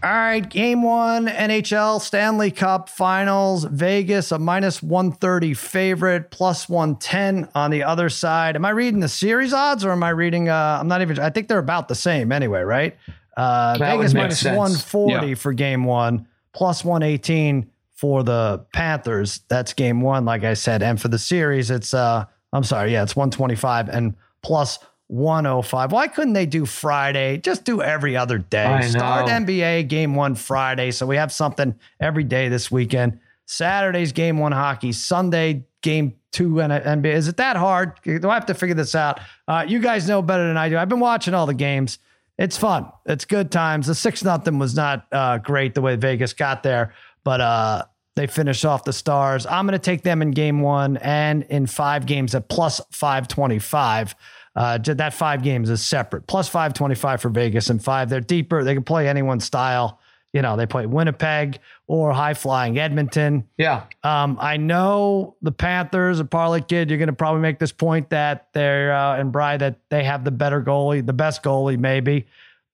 [0.00, 3.64] All right, game one, NHL Stanley Cup Finals.
[3.64, 8.54] Vegas, a minus 130 favorite, plus 110 on the other side.
[8.54, 10.48] Am I reading the series odds or am I reading?
[10.48, 12.96] Uh, I'm not even, I think they're about the same anyway, right?
[13.36, 14.56] Uh, Vegas minus sense.
[14.56, 15.34] 140 Yeah.
[15.34, 19.40] for game one, plus 118 for the Panthers.
[19.48, 20.80] That's game one, like I said.
[20.80, 25.92] And for the series, it's, uh, I'm sorry, yeah, it's 125 and plus 105.
[25.92, 27.38] Why couldn't they do Friday?
[27.38, 28.64] Just do every other day.
[28.64, 29.32] I Start know.
[29.32, 30.90] NBA game one Friday.
[30.90, 33.18] So we have something every day this weekend.
[33.46, 34.92] Saturday's game one hockey.
[34.92, 37.12] Sunday game two and NBA.
[37.12, 37.98] Is it that hard?
[38.04, 39.20] Do I have to figure this out?
[39.46, 40.76] Uh, you guys know better than I do.
[40.76, 41.98] I've been watching all the games.
[42.38, 42.86] It's fun.
[43.06, 43.86] It's good times.
[43.86, 46.94] The six nothing was not uh, great the way Vegas got there,
[47.24, 49.46] but uh, they finished off the Stars.
[49.46, 53.26] I'm going to take them in game one and in five games at plus five
[53.26, 54.14] twenty five.
[54.56, 56.26] Uh, that five games is separate.
[56.26, 58.08] Plus 525 for Vegas and five.
[58.08, 58.64] They're deeper.
[58.64, 60.00] They can play anyone's style.
[60.32, 63.48] You know, they play Winnipeg or high flying Edmonton.
[63.56, 63.84] Yeah.
[64.02, 68.10] Um, I know the Panthers, a parlay kid, you're going to probably make this point
[68.10, 72.26] that they're, uh, and Bry, that they have the better goalie, the best goalie, maybe.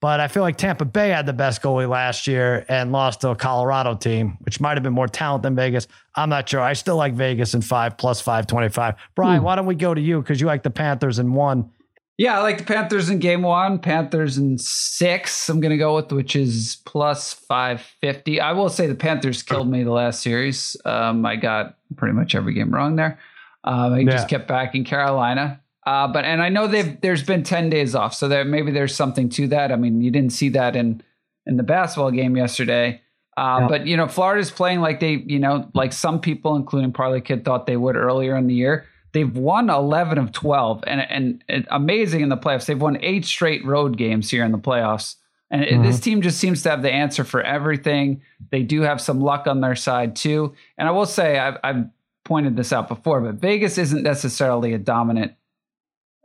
[0.05, 3.31] But I feel like Tampa Bay had the best goalie last year and lost to
[3.31, 5.88] a Colorado team, which might have been more talent than Vegas.
[6.14, 6.61] I'm not sure.
[6.61, 8.97] I still like Vegas in five plus 525.
[9.14, 10.21] Brian, why don't we go to you?
[10.21, 11.71] Because you like the Panthers in one.
[12.19, 15.49] Yeah, I like the Panthers in game one, Panthers in six.
[15.49, 18.43] I'm going to go with, which is plus 550.
[18.43, 20.77] I will say the Panthers killed me the last series.
[20.85, 23.19] Um, I got pretty much every game wrong there.
[23.64, 24.11] Um, I Yeah.
[24.12, 25.62] just kept backing Carolina.
[25.87, 28.94] Uh, but and I know they've there's been 10 days off, so there maybe there's
[28.94, 29.70] something to that.
[29.73, 31.03] I mean, you didn't see that in
[31.47, 33.01] in the basketball game yesterday.
[33.37, 33.68] Uh, Yeah.
[33.68, 37.44] But you know, Florida's playing like they, you know, like some people, including Parlay Kid,
[37.44, 38.87] thought they would earlier in the year.
[39.12, 42.66] They've won 11 of 12, and and, and amazing in the playoffs.
[42.66, 45.16] They've won eight straight road games here in the playoffs,
[45.51, 48.23] and it- this team just seems to have the answer for everything.
[48.51, 51.85] They do have some luck on their side too, and I will say I've, I've
[52.25, 55.33] pointed this out before, but Vegas isn't necessarily a dominant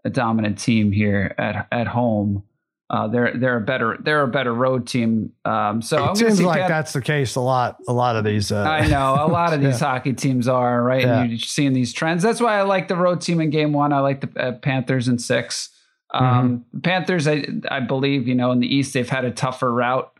[0.06, 2.44] a dominant team here at at home.
[2.92, 5.32] Uh, they're they're a better they're a better road team.
[5.46, 7.78] Um, so I'm It seems see like Pan- that's the case a lot.
[7.88, 8.52] A lot of these.
[8.52, 11.04] Uh, I know a lot of these hockey teams are right.
[11.04, 11.22] Yeah.
[11.22, 12.24] And you're seeing these trends.
[12.24, 13.94] That's why I like the road team in game one.
[13.94, 15.70] I like the uh, Panthers in six.
[16.12, 16.26] Um,
[16.74, 16.80] Mm-hmm.
[16.80, 20.12] Panthers, I I believe you know in the East they've had a tougher route,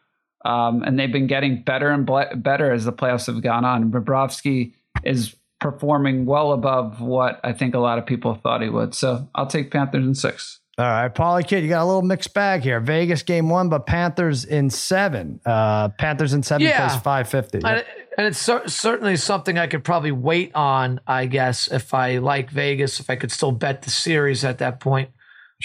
[0.46, 3.90] um, and they've been getting better and ble- better as the playoffs have gone on.
[3.90, 8.96] Bobrovsky is performing well above what I think a lot of people thought he would.
[8.96, 10.60] So I'll take Panthers in six.
[10.78, 12.80] All right, Parlay Kid, you got a little mixed bag here.
[12.80, 15.42] Vegas game one, but Panthers in seven.
[15.46, 16.88] Uh, Panthers in seven Yeah.
[16.88, 17.58] plays five fifty.
[17.58, 17.84] And,
[18.18, 22.50] and it's cer- certainly something I could probably wait on, I guess, if I like
[22.50, 25.10] Vegas, if I could still bet the series at that point.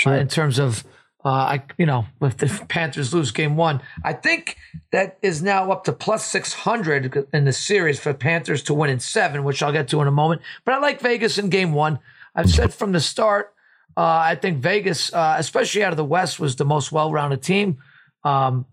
[0.05, 0.83] uh, in terms of,
[1.25, 4.59] uh, I you know, if the Panthers lose game one, I think
[4.93, 9.01] that is now up to plus 600 in the series for Panthers to win in
[9.01, 10.43] seven, which I'll get to in a moment.
[10.65, 11.99] But I like Vegas in game one.
[12.35, 13.55] I've said from the start,
[13.97, 17.43] uh, I think Vegas, uh, especially out of the West, was the most well rounded
[17.43, 17.79] team.
[18.23, 18.67] Um,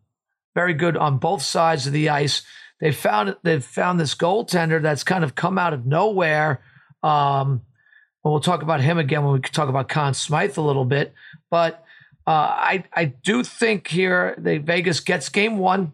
[0.53, 2.41] very good on both sides of the ice.
[2.81, 6.61] They found they've found this goaltender that's kind of come out of nowhere.
[7.01, 7.61] Um,
[8.23, 11.13] and we'll talk about him again when we talk about Conn Smythe a little bit.
[11.49, 11.83] But
[12.27, 15.93] uh, I I do think here they Vegas gets game one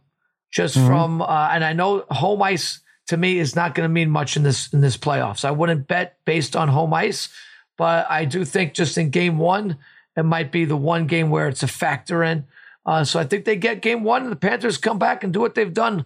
[0.52, 4.10] just from uh, and I know home ice to me is not going to mean
[4.10, 5.46] much in this in this playoffs.
[5.46, 7.30] I wouldn't bet based on home ice,
[7.78, 9.78] but I do think just in game one
[10.18, 12.46] it might be the one game where it's a factor in.
[12.86, 15.40] Uh, so I think they get game one, and the Panthers come back and do
[15.40, 16.06] what they've done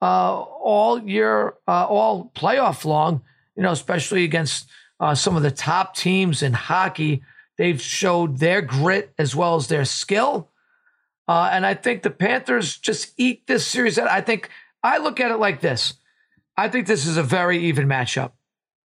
[0.00, 3.22] uh, all year, uh, all playoff long.
[3.56, 4.68] You know, especially against
[5.00, 7.22] uh, some of the top teams in hockey.
[7.58, 10.48] They've showed their grit as well as their skill.
[11.26, 13.98] Uh, and I think the Panthers just eat this series.
[13.98, 14.48] I think
[14.82, 15.94] I look at it like this.
[16.56, 18.32] I think this is a very even matchup,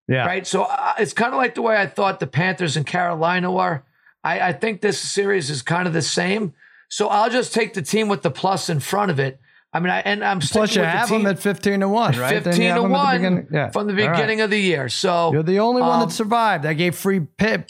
[0.08, 0.26] yeah.
[0.26, 0.46] right?
[0.46, 3.84] So uh, it's kind of like the way I thought the Panthers and Carolina were.
[4.24, 6.54] I, I think this series is kind of the same.
[6.88, 9.38] So I'll just take the team with the plus in front of it.
[9.74, 12.18] I mean, I, and I'm Plus, you with the have them at fifteen to one,
[12.18, 12.42] right?
[12.42, 13.70] Fifteen have to them at the one yeah.
[13.70, 14.14] from the All right.
[14.14, 14.90] beginning of the year.
[14.90, 16.66] So You're the only one Um, that survived.
[16.66, 17.22] I gave free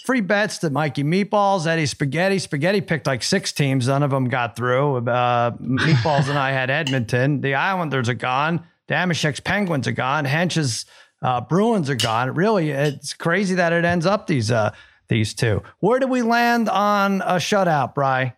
[0.05, 2.41] free bets to Mikey Meatballs, Eddie Spaghetti.
[2.41, 3.87] Spaghetti picked like six teams.
[3.87, 5.09] None of them got through.
[5.09, 7.41] Uh, Meatballs and I had Edmonton.
[7.41, 8.65] The Islanders are gone.
[8.88, 10.25] Damashek's Penguins are gone.
[10.25, 10.87] Hench's
[11.23, 12.35] uh, Bruins are gone.
[12.35, 14.75] Really, it's crazy that it ends up these uh,
[15.09, 15.63] these two.
[15.79, 18.35] Where do we land on a shutout, Bry?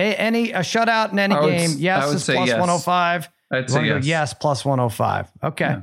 [0.00, 1.70] A- any a shutout in any would game?
[1.78, 2.58] Yes, I would is plus yes.
[2.58, 3.28] 105.
[3.52, 4.04] I'd say yes.
[4.06, 5.30] yes, plus 105.
[5.42, 5.64] Okay.
[5.66, 5.82] All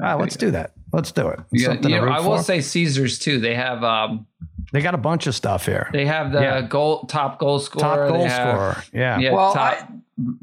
[0.00, 0.72] right, let's do that.
[0.92, 1.40] Let's do it.
[1.52, 2.42] Yeah, Something you know, I will for.
[2.42, 3.38] say Caesars too.
[3.40, 4.26] They have um,
[4.72, 5.88] they got a bunch of stuff here.
[5.92, 6.60] they have the Yeah.
[6.62, 7.80] goal top goal scorer.
[7.82, 8.84] Top goal have- scorer.
[8.92, 9.18] Yeah.
[9.18, 9.88] Yeah, Well, top,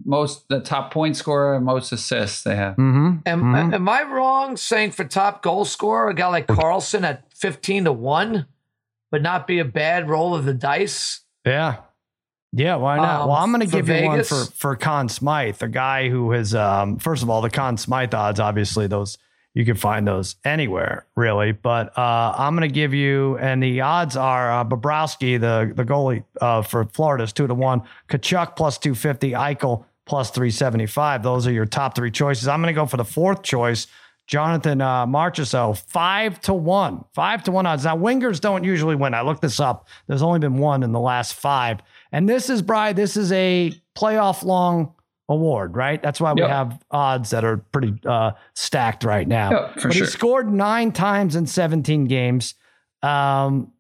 [0.06, 2.74] most the top point scorer and most assists they have.
[2.76, 3.18] Mm-hmm.
[3.26, 7.86] Am, am I wrong saying for top goal scorer, a guy like Karlsson at 15
[7.86, 8.46] to 1
[9.12, 11.22] would not be a bad roll of the dice?
[11.46, 11.78] Yeah.
[12.54, 13.22] Yeah, why not?
[13.22, 16.32] Um, well, I'm going to give you one for for Conn Smythe, a guy who
[16.32, 19.18] has um first of all, the Conn Smythe odds obviously those
[19.54, 23.82] you can find those anywhere, really, but uh I'm going to give you and the
[23.82, 28.56] odds are uh, Bobrovsky, the the goalie uh for Florida is 2 to 1, Tkachuk
[28.56, 31.24] plus 250, Eichel plus 375.
[31.24, 32.48] Those are your top 3 choices.
[32.50, 33.88] I'm going to go for the fourth choice.
[34.28, 37.84] Jonathan uh, Marchessault, five to one, five to one odds.
[37.84, 39.14] Now, wingers don't usually win.
[39.14, 39.90] I looked this up.
[40.08, 41.82] There's only been one in the last five.
[42.12, 44.94] And this is, Bry, this is a playoff long
[45.30, 46.02] award, right?
[46.02, 46.50] That's why we Yep.
[46.50, 49.52] have odds that are pretty uh, stacked right now.
[49.52, 49.92] Yep, but sure.
[49.92, 52.56] he scored nine times in 17 games.
[53.02, 53.72] Um,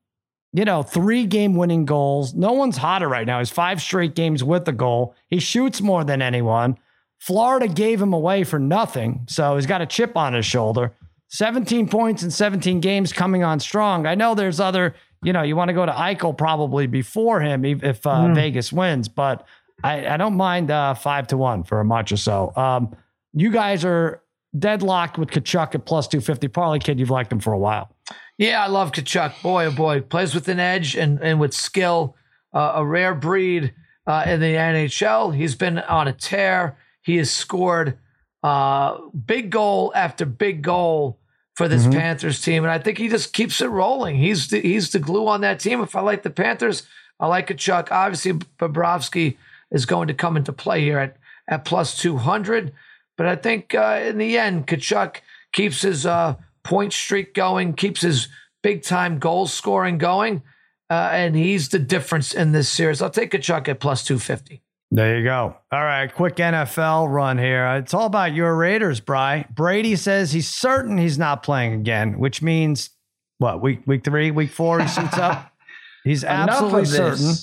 [0.53, 2.33] you know, three game winning goals.
[2.33, 3.39] No one's hotter right now.
[3.39, 5.15] He's five straight games with the goal.
[5.27, 6.77] He shoots more than anyone.
[7.19, 9.25] Florida gave him away for nothing.
[9.29, 10.93] So he's got a chip on his shoulder.
[11.29, 14.05] 17 points in 17 games coming on strong.
[14.05, 17.63] I know there's other, you know, you want to go to Eichel probably before him
[17.63, 19.45] if, if uh, Vegas wins, but
[19.83, 22.57] I, I don't mind uh, five to one for a Marchessault.
[22.57, 22.95] Um,
[23.33, 24.21] you guys are
[24.57, 26.47] deadlocked with Tkachuk at plus 250.
[26.49, 27.95] Parlay Kid, you've liked him for a while.
[28.37, 29.41] Yeah, I love Tkachuk.
[29.41, 32.15] Boy, oh boy, plays with an edge and, and with skill,
[32.53, 33.73] uh, a rare breed
[34.07, 35.35] uh, in the NHL.
[35.35, 36.77] He's been on a tear.
[37.01, 37.97] He has scored
[38.43, 41.19] uh, big goal after big goal
[41.61, 44.15] for this Panthers team, and I think he just keeps it rolling.
[44.15, 45.81] He's the, he's the glue on that team.
[45.81, 46.83] If I like the Panthers,
[47.19, 47.91] I like Tkachuk.
[47.91, 49.37] Obviously, Bobrovsky
[49.69, 52.73] is going to come into play here at at plus two hundred,
[53.17, 55.17] but I think uh, in the end, Tkachuk
[55.51, 58.27] keeps his uh, point streak going, keeps his
[58.63, 60.43] big time goal scoring going,
[60.89, 63.01] uh, and he's the difference in this series.
[63.01, 64.61] I'll take Tkachuk at plus two fifty.
[64.93, 65.55] There you go.
[65.71, 67.65] All right, quick NFL run here.
[67.77, 69.45] It's all about your Raiders, Bry.
[69.49, 72.89] Brady says he's certain he's not playing again, which means
[73.37, 73.61] what?
[73.61, 75.47] Week week three, week four, he suits up.
[76.03, 77.35] He's absolutely certain.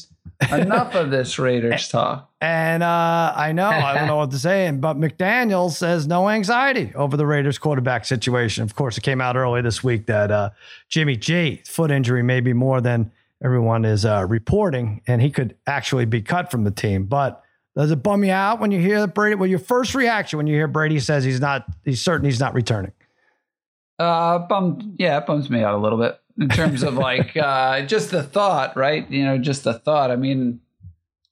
[0.51, 2.29] Enough of this Raiders talk.
[2.41, 6.93] And uh, I know I don't know what to say, but McDaniel says no anxiety
[6.97, 8.65] over the Raiders quarterback situation.
[8.65, 10.51] Of course, it came out early this week that uh,
[10.89, 15.57] Jimmy G foot injury may be more than everyone is uh, reporting, and he could
[15.67, 17.05] actually be cut from the team.
[17.05, 17.43] But
[17.77, 19.37] does it bum you out when you hear that Brady?
[19.37, 22.55] Well, your first reaction when you hear Brady says he's not, he's certain he's not
[22.55, 22.93] returning.
[23.99, 27.83] Uh, bum, yeah, it bums me out a little bit in terms of like uh,
[27.83, 29.09] just the thought, right?
[29.11, 30.11] You know, just the thought.
[30.11, 30.61] I mean,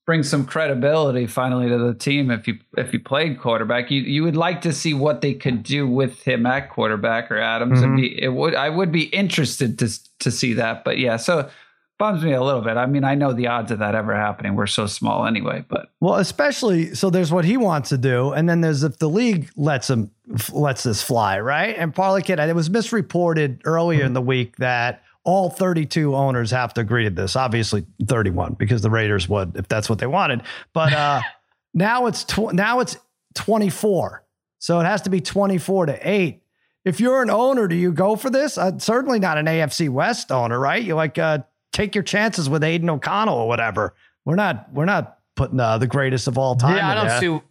[0.05, 2.31] bring some credibility finally to the team.
[2.31, 5.63] If you if you played quarterback, you you would like to see what they could
[5.63, 7.83] do with him at quarterback or Adams.
[7.83, 9.91] It'd be, it would I would be interested to
[10.21, 10.85] to see that.
[10.85, 11.51] But yeah, so
[11.99, 12.77] bums me a little bit.
[12.77, 14.55] I mean, I know the odds of that ever happening.
[14.55, 18.49] We're so small anyway, but Well, especially so there's what he wants to do, and
[18.49, 20.11] then there's if the league lets him
[20.53, 21.77] lets this fly, right?
[21.77, 26.73] And Parlay Kid, it was misreported earlier in the week that all 32 owners have
[26.75, 27.35] to agree to this.
[27.35, 30.43] Obviously, 31 because the Raiders would if that's what they wanted.
[30.73, 31.21] But uh,
[31.75, 32.97] now it's tw- now it's
[33.35, 34.25] 24,
[34.59, 36.43] so it has to be 24 to eight.
[36.85, 38.57] If you're an owner, do you go for this?
[38.57, 40.83] Uh, certainly not an AFC West owner, right?
[40.83, 41.39] You like uh,
[41.77, 43.95] take your chances with Aidan O'Connell or whatever.
[44.25, 46.77] We're not we're not putting uh, the greatest of all time.
[46.77, 47.45] Yeah, I don't see.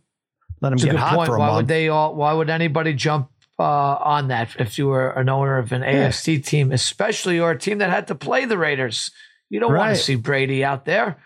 [0.61, 1.27] Let him get good hot point.
[1.27, 1.55] for a Why month.
[1.57, 2.15] would they all?
[2.15, 6.43] Why would anybody jump uh, on that if you were an owner of an AFC
[6.43, 9.11] team, especially or a team that had to play the Raiders?
[9.49, 11.17] You don't want to see Brady out there.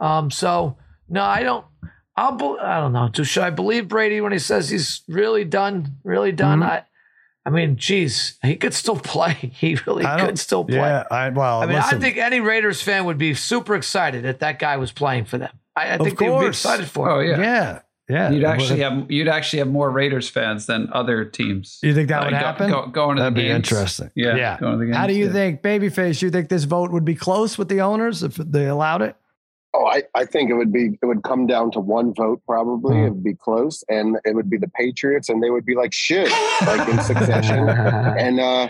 [0.00, 0.76] Um, so
[1.08, 1.64] no, I don't.
[2.16, 2.32] I'll.
[2.32, 3.08] be- I don't know.
[3.08, 5.96] Do should I believe Brady when he says he's really done?
[6.02, 6.60] Really done?
[6.60, 6.70] Mm-hmm.
[6.70, 6.82] I.
[7.48, 9.34] I mean, geez, he could still play.
[9.58, 10.76] He really could still play.
[10.76, 14.24] Yeah, I well, I mean, listen, I think any Raiders fan would be super excited
[14.24, 15.50] that that guy was playing for them.
[15.74, 17.10] I, I think they would be excited for.
[17.10, 17.40] oh yeah.
[17.40, 17.78] yeah,
[18.08, 18.30] yeah.
[18.30, 21.78] You'd Well, actually have you'd actually have more Raiders fans than other teams.
[21.82, 22.70] You think that would Uh, go- happen?
[22.70, 23.56] go- going to That'd the be games.
[23.70, 24.10] interesting.
[24.14, 24.58] Yeah, yeah.
[24.60, 25.32] going to the How do you yeah.
[25.32, 26.20] think, Babyface?
[26.20, 29.16] You think this vote would be close with the owners if they allowed it?
[29.80, 32.96] Oh, I, I think it would be it would come down to one vote probably.
[32.96, 33.06] Mhm.
[33.06, 35.92] It would be close, and it would be the Patriots, and they would be like
[35.94, 36.30] shit,
[36.66, 38.68] like in succession, and uh,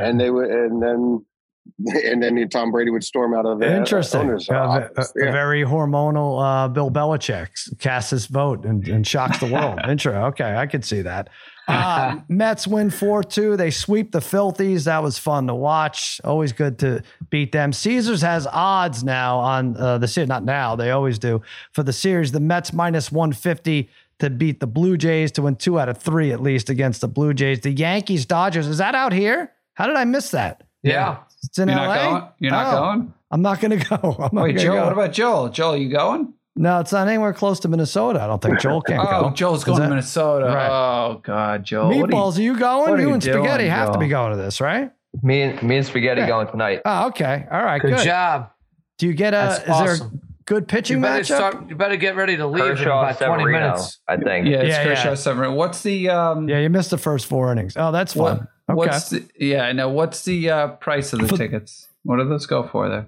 [0.00, 1.26] and they would, and then
[2.04, 4.20] and then Tom Brady would storm out of the Interesting.
[4.22, 5.12] owners' Uh, a- office.
[5.16, 5.32] a, Yeah.
[5.32, 7.48] very hormonal uh, Bill Belichick
[7.78, 9.80] casts his vote and, and shocks the world.
[9.88, 10.26] Intro.
[10.26, 11.28] Okay, I could see that.
[11.68, 13.56] Uh, Mets win 4 2.
[13.56, 14.84] They sweep the Filthies.
[14.86, 16.20] That was fun to watch.
[16.24, 17.72] Always good to beat them.
[17.72, 20.28] Caesars has odds now on uh, the series.
[20.28, 21.40] Not now, they always do.
[21.72, 23.88] For the series, the Mets minus 150
[24.18, 27.08] to beat the Blue Jays to win two out of three at least against the
[27.08, 27.60] Blue Jays.
[27.60, 29.52] The Yankees Dodgers is that out here?
[29.74, 30.64] How did I miss that?
[30.82, 31.18] Yeah.
[31.44, 31.86] It's in You're LA.
[31.86, 32.32] not going.
[32.38, 33.14] You're not Oh, going.
[33.30, 34.16] I'm not going to go.
[34.18, 34.74] I'm not Wait, Joel.
[34.76, 34.84] go.
[34.84, 35.48] What about Joel?
[35.48, 36.34] Joel, you going?
[36.54, 38.20] No, it's not anywhere close to Minnesota.
[38.20, 39.30] I don't think Joel can't Oh, go.
[39.30, 40.46] Joel's going that- to Minnesota.
[40.46, 40.68] Right.
[40.70, 41.86] Oh God, Joel.
[41.88, 42.90] What are you- Meatballs, are you going?
[42.90, 44.90] what are You you and Spaghetti doing, have to be going to this, right?
[45.22, 46.26] Me and me and Spaghetti Yeah.
[46.26, 46.80] going tonight.
[46.84, 47.46] Oh, okay.
[47.50, 47.80] All right.
[47.80, 48.04] Good, Good.
[48.04, 48.50] job.
[48.98, 49.62] Do you get a?
[49.66, 50.10] That's is there a
[50.46, 51.24] good pitching better matchup?
[51.26, 51.68] start.
[51.70, 53.98] You better get ready to leave in Kershaw, about twenty minutes.
[54.06, 54.46] I think.
[54.46, 55.14] Yeah, it's Yeah, Kershaw yeah.
[55.14, 55.54] Severino.
[55.54, 56.48] What's the um?
[56.48, 57.76] yeah, you missed the first four innings.
[57.76, 58.48] Oh, that's What, fun.
[58.70, 58.76] Okay.
[58.76, 59.88] What's the, yeah, I know.
[59.88, 61.88] What's the uh, price of the For- tickets?
[62.04, 63.06] What do those go for there?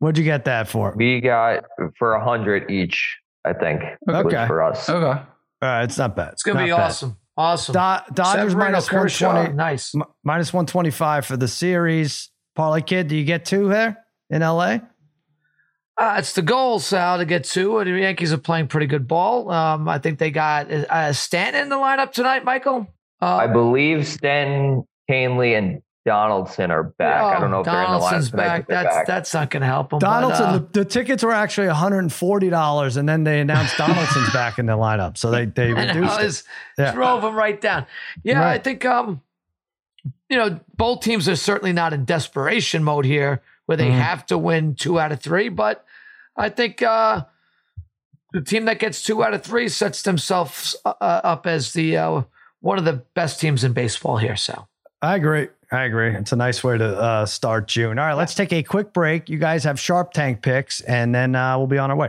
[0.00, 0.92] What'd you get that for?
[0.96, 1.64] We got
[1.98, 3.18] for a hundred each.
[3.44, 4.46] I think Okay.
[4.46, 4.88] for us.
[4.88, 5.04] Okay.
[5.06, 5.24] All
[5.62, 6.32] right, it's not bad.
[6.32, 6.80] It's gonna Not be bad.
[6.80, 7.16] awesome.
[7.36, 7.72] Awesome.
[7.72, 9.46] Do- Dodgers Severino, minus one Kershaw.
[9.52, 9.94] Nice.
[9.94, 12.30] M- minus 125 for the series.
[12.54, 13.96] Parlay Kid, do you get two here
[14.30, 14.78] in LA?
[15.96, 17.82] Uh, it's the goal, Sal, to get two.
[17.84, 19.50] The Yankees are playing pretty good ball.
[19.50, 22.88] Um, I think they got uh, Stanton in the lineup tonight, Michael.
[23.24, 27.22] Uh, I believe Stanton, Kahnle, and Donaldson are back.
[27.36, 28.68] I don't know if they're in the Oh, Donaldson's lineup back.
[28.68, 29.06] That's back.
[29.06, 29.98] that's not going to help them.
[30.00, 34.58] Donaldson, but, uh, the, the tickets were actually $140, and then they announced Donaldson's back
[34.58, 35.16] in the lineup.
[35.16, 36.24] So they, they reduced it.
[36.24, 36.44] it's-
[36.76, 36.92] Yeah.
[36.92, 37.86] drove them right down.
[38.22, 39.22] Yeah, I think um,
[40.28, 43.98] you know, both teams are certainly not in desperation mode here, where they Mhm.
[43.98, 45.48] have to win two out of three.
[45.48, 45.84] But
[46.36, 47.24] I think uh,
[48.34, 52.22] the team that gets two out of three sets themselves uh, up as the uh,
[52.64, 54.36] one of the best teams in baseball here.
[54.36, 54.66] So
[55.02, 55.48] I agree.
[55.70, 56.14] I agree.
[56.14, 57.98] It's a nice way to uh, start June.
[57.98, 59.28] All right, let's take a quick break.
[59.28, 62.08] You guys have Sharp Tank picks, and then uh, we'll be on our way.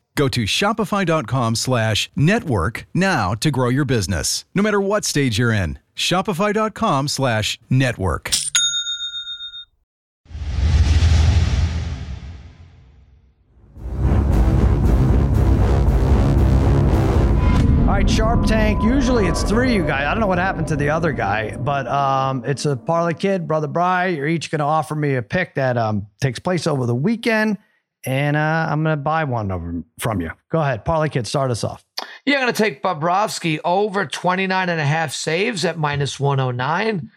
[0.15, 5.53] Go to shopify.com slash network now to grow your business, no matter what stage you're
[5.53, 5.79] in.
[5.95, 8.31] Shopify.com slash network.
[17.91, 18.81] All right, Sharp Tank.
[18.83, 20.07] Usually it's three you guys.
[20.07, 23.47] I don't know what happened to the other guy, but um, it's a Parlay Kid,
[23.47, 24.07] Brother Bry.
[24.07, 27.57] You're each going to offer me a pick that um, takes place over the weekend,
[28.05, 30.31] and uh, I'm going to buy one over from you.
[30.49, 31.27] Go ahead, Parlay Kid.
[31.27, 31.85] Start us off.
[32.25, 37.11] you're going to take Bobrovsky over 29 and a half saves at minus 109.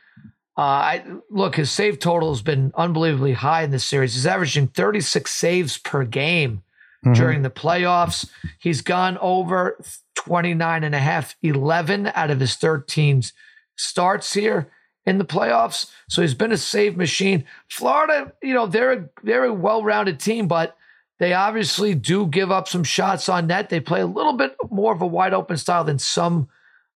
[0.57, 4.15] Uh, I look, his save total has been unbelievably high in this series.
[4.15, 6.63] He's averaging 36 saves per game
[7.13, 8.27] during the playoffs.
[8.59, 9.79] He's gone over
[10.15, 13.23] 29 and a half, 11 out of his 13
[13.77, 14.71] starts here
[15.07, 15.91] in the playoffs.
[16.09, 17.45] So he's been a save machine.
[17.69, 20.77] Florida, you know, they're a, a well-rounded team, but
[21.19, 23.69] they obviously do give up some shots on net.
[23.69, 26.49] They play a little bit more of a wide open style than some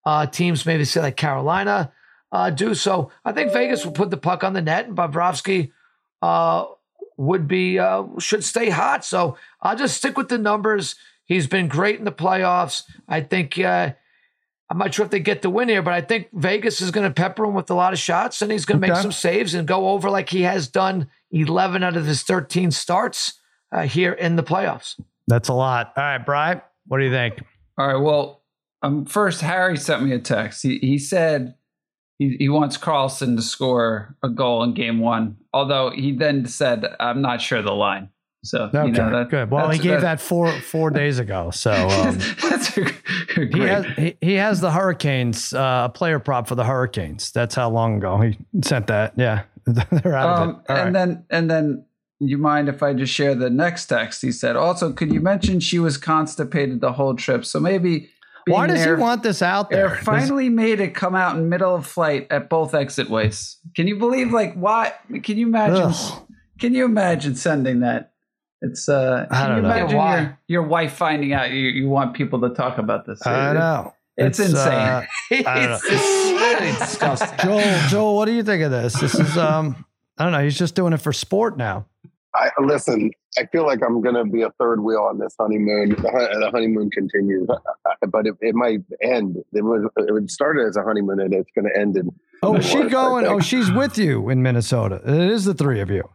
[0.04, 1.92] uh, teams, maybe say like Carolina,
[2.32, 2.74] uh, do.
[2.74, 5.70] So I think Vegas will put the puck on the net, and Bobrovsky
[6.22, 6.66] uh,
[7.16, 9.04] would be uh, should stay hot.
[9.04, 10.96] So I'll just stick with the numbers.
[11.24, 12.84] He's been great in the playoffs.
[13.06, 13.92] I think uh,
[14.70, 17.08] I'm not sure if they get the win here, but I think Vegas is going
[17.08, 19.54] to pepper him with a lot of shots, and he's going to make some saves
[19.54, 23.40] and go over like he has done 11 out of his 13 starts
[23.72, 25.00] uh, here in the playoffs.
[25.26, 25.92] That's a lot.
[25.96, 27.42] All right, Bry, what do you think?
[27.78, 27.96] All right.
[27.96, 28.42] Well,
[28.82, 30.62] um, first, Harry sent me a text.
[30.62, 31.54] He, he said
[32.18, 36.84] he, he wants Carlson to score a goal in game one, although he then said,
[37.00, 38.10] I'm not sure the line.
[38.44, 39.50] So, Okay, you know, that, good.
[39.50, 41.50] Well, he gave that four four days ago.
[41.50, 46.18] So um, that's a, a he has he, he has the Hurricanes uh, a player
[46.18, 47.32] prop for the Hurricanes.
[47.32, 49.14] That's how long ago he sent that.
[49.16, 50.70] Yeah, they're out of Um, it.
[50.70, 50.92] All and right.
[50.92, 51.84] then and then
[52.20, 54.22] you mind if I just share the next text?
[54.22, 57.44] He said, also, could you mention she was constipated the whole trip?
[57.44, 58.08] So maybe
[58.46, 59.88] Why does air, he want this out there?
[59.90, 63.58] Air finally made it come out in middle of flight at both exit ways.
[63.76, 66.22] Can you believe like why can you imagine Ugh.
[66.60, 68.12] can you imagine sending that?
[68.62, 69.26] It's uh.
[69.30, 69.68] I Can don't you know.
[69.76, 70.18] imagine Why?
[70.20, 73.24] your, your wife finding out you, you want people to talk about this?
[73.26, 73.94] I know.
[74.16, 74.72] It's, insane.
[74.72, 77.38] uh, it's, I don't it's really disgusting.
[77.38, 78.94] Joel, Joel, what do you think of this?
[79.00, 79.84] This is um,
[80.18, 80.42] I don't know.
[80.42, 81.86] He's just doing it for sport now.
[82.34, 83.10] I listen.
[83.38, 85.90] I feel like I'm going to be a third wheel on this honeymoon.
[85.90, 89.36] The, honeymoon continues, Uh, but it, it might end.
[89.52, 89.88] It was.
[89.96, 92.10] It would start as a honeymoon, and it's going to end in.
[92.42, 93.24] Oh, in is she going?
[93.26, 95.00] Oh, she's with you in Minnesota.
[95.04, 96.08] It is the three of you.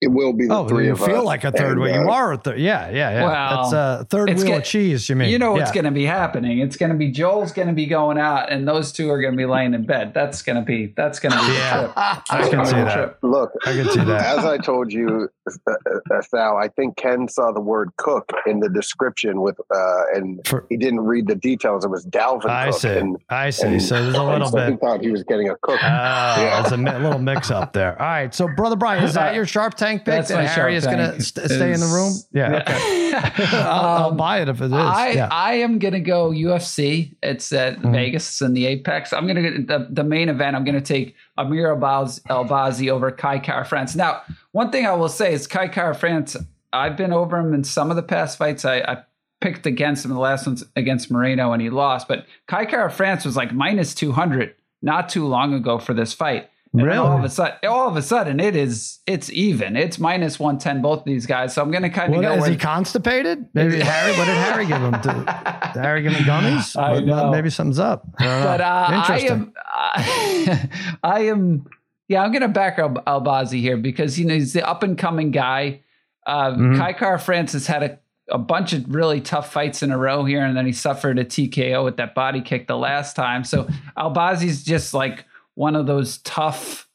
[0.00, 1.24] It will be the Oh, three you of feel us.
[1.24, 1.94] like a third And, wheel.
[2.02, 2.58] You uh, are a third.
[2.58, 3.22] Yeah, yeah, yeah.
[3.22, 5.08] Well, That's a third it's wheel get- of cheese.
[5.10, 5.28] You mean?
[5.28, 5.74] You know what's yeah.
[5.74, 6.58] going to be happening.
[6.60, 9.34] It's going to be Joel's going to be going out, and those two are going
[9.34, 10.14] to be laying in bed.
[10.14, 10.94] That's going to be.
[10.96, 11.52] That's going to be.
[11.52, 11.82] Yeah.
[11.82, 12.24] The trip.
[12.30, 12.94] I can see that.
[12.94, 13.18] trip.
[13.22, 14.38] Look, I can see that.
[14.38, 15.28] as I told you,
[15.66, 15.72] uh,
[16.14, 20.40] uh, Sal, I think Ken saw the word "cook" in the description with, uh, and
[20.46, 21.84] For- he didn't read the details.
[21.84, 22.88] It was Dalvin I Cook, see.
[22.88, 23.66] and, I see.
[23.66, 24.80] and- so there's a little so He bit.
[24.80, 25.78] thought he was getting a cook.
[25.82, 26.60] Oh, Yeah.
[26.62, 27.92] it's a mi- little mix up there.
[28.00, 28.34] All right.
[28.34, 30.86] So, brother Brian, is that your Sharp Tank pick That's that my Harry Shark is
[30.86, 32.12] going to st- stay in the room?
[32.32, 32.62] Yeah.
[32.66, 33.10] Okay.
[33.54, 34.72] I'll, I'll Um, buy it if it is.
[34.72, 35.28] I, yeah.
[35.30, 37.14] I am gonna go UFC.
[37.22, 37.92] It's at Mhm.
[37.92, 38.28] Vegas.
[38.28, 39.12] It's in the Apex.
[39.12, 40.54] I'm gonna get the, the main event.
[40.56, 43.94] I'm gonna take Amir Elbaz, Albazi over Kai Kara France.
[43.96, 44.22] Now,
[44.52, 46.36] one thing I will say is Kai Kara France.
[46.72, 48.64] I've been over him in some of the past fights.
[48.64, 49.04] I, I
[49.40, 50.12] picked against him.
[50.12, 52.08] The last one's against Moreno and he lost.
[52.08, 56.49] But Kai Kara France was like minus 200 not too long ago for this fight.
[56.72, 56.98] And Really?
[56.98, 59.76] all of a sudden, all of a sudden, it is it's even.
[59.76, 61.52] It's minus one ten both of these guys.
[61.52, 62.32] So I'm going to kind of go.
[62.34, 63.44] is with, he constipated?
[63.54, 64.16] Maybe Harry.
[64.16, 64.92] What did Harry give him?
[64.92, 65.26] Did,
[65.74, 66.76] did Harry give him gummies?
[66.80, 67.30] I know.
[67.32, 68.06] Maybe something's up.
[68.18, 68.64] But uh,
[69.08, 70.68] I am, I,
[71.02, 71.66] I am,
[72.06, 75.32] yeah, I'm gonna back Al- Albazi here because you know he's the up and coming
[75.32, 75.80] guy.
[76.26, 76.76] Uh, Mhm.
[76.78, 77.98] Kai Car Francis had a,
[78.30, 81.24] a bunch of really tough fights in a row here, and then he suffered a
[81.24, 83.42] TKO with that body kick the last time.
[83.42, 83.66] So
[83.98, 85.24] Albazi's just like
[85.54, 86.86] one of those tough.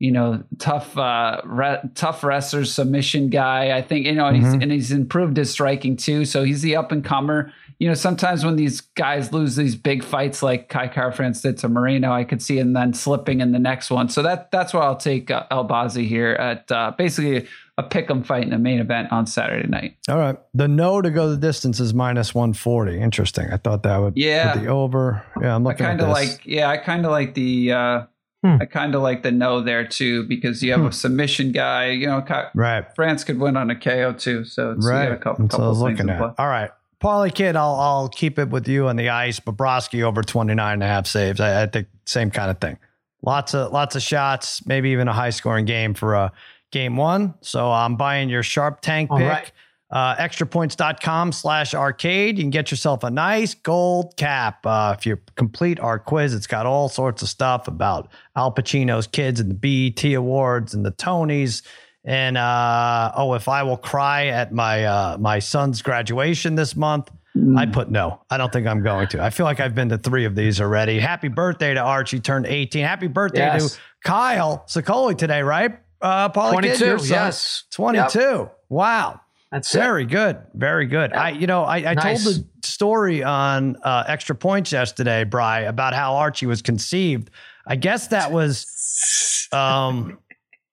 [0.00, 3.76] You know, tough, uh, re- tough wrestler submission guy.
[3.76, 4.62] I think you know, and he's Mhm.
[4.62, 6.24] and he's improved his striking too.
[6.24, 10.02] So he's the up and comer you know, sometimes when these guys lose these big
[10.02, 13.52] fights like Kai Kara France did to Moreno, I could see him then slipping in
[13.52, 14.08] the next one.
[14.08, 17.46] So that that's why I'll take uh, Albazi here at uh, basically
[17.78, 19.96] a pick 'em fight in the main event on Saturday night.
[20.10, 20.36] All right.
[20.52, 23.00] The no to go the distance is minus 140.
[23.00, 23.46] Interesting.
[23.50, 24.52] I thought that would Yeah.
[24.52, 25.22] put the over.
[25.40, 26.30] Yeah, I'm I looking kind at of this.
[26.32, 28.02] like, yeah, I kind of like the, uh,
[28.44, 28.58] Hmm.
[28.60, 31.86] I kind of like the no there too because you have a submission guy.
[31.90, 32.24] You know,
[32.54, 32.84] right.
[32.94, 34.44] France could win on a KO too.
[34.44, 35.10] So it's, you Right.
[35.10, 36.26] a couple, That's what I was looking in play.
[36.28, 36.34] at.
[36.38, 36.70] All right.
[37.00, 39.38] Parlay Kid, I'll I'll keep it with you on the ice.
[39.40, 41.40] Bobrovsky over 29 and a half saves.
[41.40, 42.76] I, I think same kind of thing.
[43.22, 46.28] Lots of lots of shots, maybe even a high scoring game for uh,
[46.70, 47.34] game one.
[47.40, 49.28] So I'm buying your sharp tank All pick.
[49.28, 49.52] right.
[49.90, 52.36] Uh, extrapoints.com slash arcade.
[52.36, 54.66] You can get yourself a nice gold cap.
[54.66, 59.06] Uh, if you complete our quiz, it's got all sorts of stuff about Al Pacino's
[59.06, 59.54] kids and the
[59.94, 61.62] BET Awards and the Tonys.
[62.04, 67.10] And uh, oh, if I will cry at my uh, my son's graduation this month,
[67.56, 68.20] I put no.
[68.30, 69.22] I don't think I'm going to.
[69.22, 70.98] I feel like I've been to three of these already.
[70.98, 72.84] Happy birthday to Archie, turned 18.
[72.84, 73.74] Happy birthday Yes.
[73.74, 75.78] to Kyle Sicoli today, right?
[76.00, 77.08] Uh, Paulie 22, your son?
[77.08, 77.64] yes.
[77.72, 78.48] 22.
[78.68, 79.20] Wow.
[79.50, 79.78] That's it.
[79.78, 80.38] Very good.
[80.54, 81.12] Very good.
[81.12, 82.22] I, you know, I, I Nice.
[82.24, 87.30] told the story on uh, Extra Points yesterday, Bry, about how Archie was conceived.
[87.66, 90.18] I guess that was um,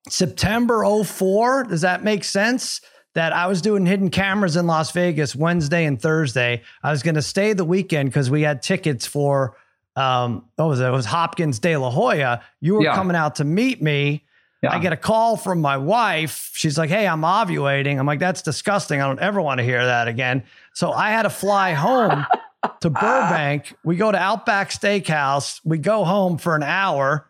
[0.10, 1.64] September 04.
[1.66, 2.82] Does that make sense?
[3.14, 6.62] That I was doing hidden cameras in Las Vegas Wednesday and Thursday.
[6.84, 9.56] I was going to stay the weekend because we had tickets for,
[9.96, 10.86] um, what was it?
[10.86, 12.44] It was Hopkins de La Hoya.
[12.60, 12.94] You were Yeah.
[12.94, 14.25] coming out to meet me.
[14.66, 14.76] Yeah.
[14.76, 16.52] I get a call from my wife.
[16.54, 17.98] She's like, Hey, I'm ovulating.
[18.00, 19.02] I'm like, That's disgusting.
[19.02, 20.44] I don't ever want to hear that again.
[20.74, 22.26] So I had to fly home
[22.82, 23.74] to Burbank.
[23.84, 25.62] We go to Outback Steakhouse.
[25.64, 27.30] We go home for an hour,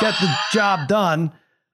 [0.00, 1.32] get the job done,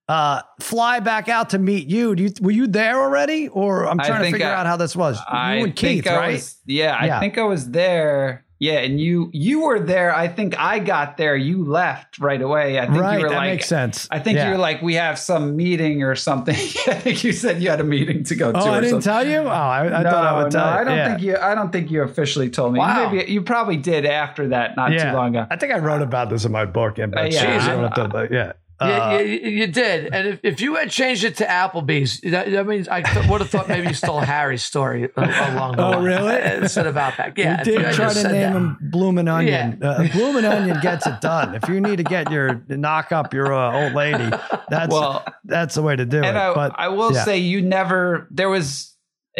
[0.08, 2.14] uh, fly back out to meet you.
[2.14, 3.48] Do you were you there already?
[3.48, 5.18] Or I'm trying to figure I- out how this was.
[5.28, 6.32] I you and Keith, I right?
[6.34, 7.16] was, yeah, Yeah.
[7.16, 8.44] I think I was there.
[8.62, 10.14] Yeah, and you you were there.
[10.14, 11.34] I think I got there.
[11.34, 12.78] You left right away.
[12.78, 13.16] I think right.
[13.18, 14.06] you were that like, makes sense.
[14.08, 14.46] I think Yeah.
[14.46, 16.54] you were like, we have some meeting or something.
[16.86, 18.58] I think you said you had a meeting to go to.
[18.58, 19.12] Oh, or I didn't something.
[19.12, 19.38] tell you?
[19.38, 20.78] Oh, I, I no, thought I would no, tell you.
[20.80, 21.08] I don't Yeah.
[21.08, 21.36] think you.
[21.38, 22.78] I don't think you officially told me.
[22.78, 23.10] Wow.
[23.10, 25.48] Maybe you probably did after that, not too long ago.
[25.50, 26.98] I think I wrote about this in my book.
[26.98, 28.52] And Uh, yeah, I I- yeah.
[28.88, 30.12] Yeah, Uh, you, you did.
[30.12, 33.40] And if, if you had changed it to Applebee's, that, that means I th- would
[33.40, 36.04] have thought maybe you stole Harry's story along the Oh, way.
[36.04, 36.40] really?
[36.62, 37.36] Instead of Outback.
[37.38, 37.62] Yeah.
[37.64, 38.52] we you did try to name that.
[38.52, 39.78] him Bloomin' Onion.
[39.80, 39.88] Yeah.
[39.88, 41.54] Uh, Bloomin' Onion gets it done.
[41.54, 44.30] If you need to get your knock up your uh, old lady,
[44.68, 46.24] that's Well, that's the way to do it.
[46.24, 47.24] I, but I will yeah.
[47.24, 48.28] say, you never.
[48.30, 48.88] There was.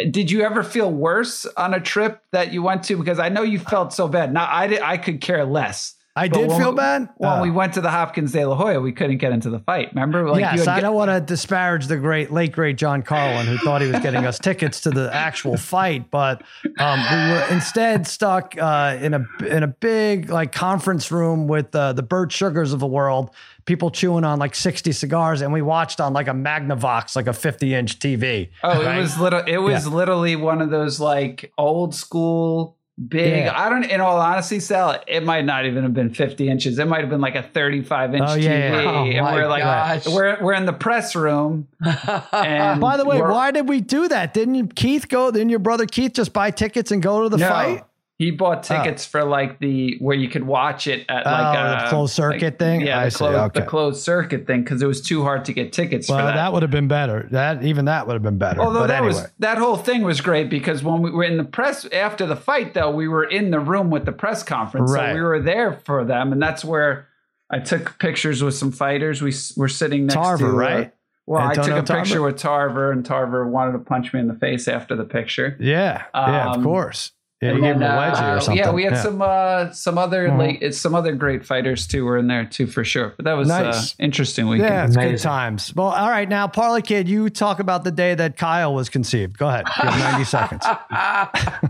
[0.09, 2.97] Did you ever feel worse on a trip that you went to?
[2.97, 4.33] Because I know you felt so bad.
[4.33, 4.81] Now I did.
[4.81, 5.93] I could care less.
[6.15, 7.09] I But did when feel bad.
[7.17, 9.57] When Uh, we went to the Hopkins de la Hoya, we couldn't get into the
[9.57, 9.89] fight.
[9.95, 10.29] Remember?
[10.29, 13.47] Like you yes, I get- don't want to disparage the great, late great John Carlin,
[13.47, 16.43] who thought he was getting us tickets to the actual fight, but
[16.77, 21.73] um, we were instead stuck uh, in a in a big like conference room with
[21.75, 23.31] uh, the Bert Sugars of the world,
[23.65, 27.33] people chewing on like sixty cigars, and we watched on like a Magnavox, like a
[27.33, 28.49] fifty inch TV.
[28.63, 29.39] Oh, it was little.
[29.47, 29.93] It was Yeah.
[29.93, 32.77] literally one of those like old school
[33.07, 33.45] big.
[33.45, 33.53] Yeah.
[33.55, 33.83] I don't.
[33.83, 36.77] In all honesty, Sal, it might not even have been fifty inches.
[36.79, 38.85] It might have been like a thirty-five inch Oh, yeah, TV.
[38.85, 40.07] Oh, and we're like, gosh.
[40.07, 41.67] we're we're in the press room.
[42.33, 44.33] And By the way, why did we do that?
[44.33, 45.31] Didn't Keith go?
[45.31, 47.49] Didn't your brother Keith just buy tickets and go to the No.
[47.49, 47.83] fight?
[48.19, 51.83] He bought tickets for like the where you could watch it at like Oh, a
[51.83, 52.81] the closed circuit like- thing?
[52.81, 53.17] Yeah, I the, see.
[53.17, 53.59] closed, Okay.
[53.59, 56.35] the closed circuit thing because it was too hard to get tickets Well, for that,
[56.35, 56.53] that.
[56.53, 57.27] would have been better.
[57.31, 58.61] That even that would have been better.
[58.61, 59.13] Although but that anyway.
[59.23, 62.35] was that whole thing was great because when we were in the press after the
[62.35, 65.09] fight, though, we were in the room with the press conference, Right.
[65.09, 67.07] so we were there for them, and that's where
[67.49, 69.21] I took pictures with some fighters.
[69.23, 70.93] We were sitting next Tarver, to uh, right?
[71.25, 74.27] well, Antonio I took a picture with Tarver, and Tarver wanted to punch me in
[74.27, 75.57] the face after the picture.
[75.59, 77.11] Yeah, yeah, of Um, course.
[77.43, 78.57] Yeah, you And gave him a wedgie uh, or something.
[78.57, 80.37] Yeah, we had some uh, some other Mhm.
[80.37, 83.13] like it's some other great fighters too were in there too for sure.
[83.17, 83.91] But that was Nice.
[83.93, 84.69] uh, interesting weekend.
[84.71, 85.73] Yeah, it's good times.
[85.75, 86.27] Well, all right.
[86.29, 89.37] Now, Parlay Kid, you talk about the day that Kyle was conceived.
[89.37, 89.65] Go ahead.
[89.83, 90.65] You have 90 seconds.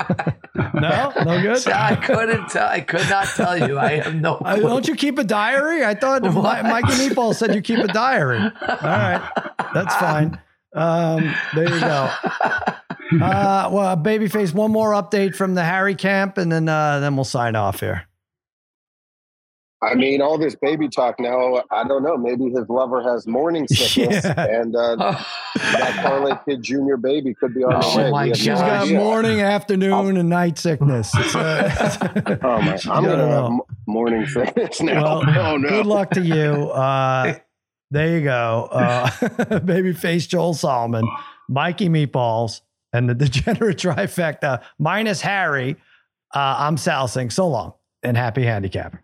[0.76, 1.12] No?
[1.26, 1.68] No good?
[1.74, 2.68] I couldn't tell.
[2.68, 3.80] I could not tell you.
[3.80, 4.36] I have no.
[4.38, 5.84] Uh, don't you keep a diary?
[5.84, 8.38] I thought Mike and Meatball said you keep a diary.
[8.40, 8.52] All
[8.82, 9.22] right.
[9.74, 10.40] That's fine.
[10.76, 12.10] Um, there you go.
[13.22, 17.24] Uh, well, Babyface, one more update from the Harry camp, and then uh, then we'll
[17.26, 18.08] sign off here.
[19.84, 21.62] I mean, all this baby talk now.
[21.70, 22.18] I don't know.
[22.18, 24.46] Maybe his lover has morning sickness, Yeah.
[24.48, 24.96] and uh,
[25.56, 28.10] that Carly Kid Junior baby could be on Oh, the way.
[28.12, 28.98] my We have She's no got idea.
[28.98, 31.14] morning, afternoon, and night sickness.
[31.36, 32.80] Uh, Oh my!
[32.90, 35.04] I'm gonna don't have morning sickness now.
[35.04, 35.70] Well, oh no!
[35.70, 36.70] Good luck to you.
[36.72, 37.36] Uh,
[37.94, 38.70] there you go.
[38.72, 41.08] Uh, babyface Joel Solomon,
[41.48, 45.76] Mikey Meatballs, and the degenerate trifecta, minus Harry.
[46.34, 47.30] Uh, I'm Sal Singh.
[47.30, 49.00] So long and happy handicapping.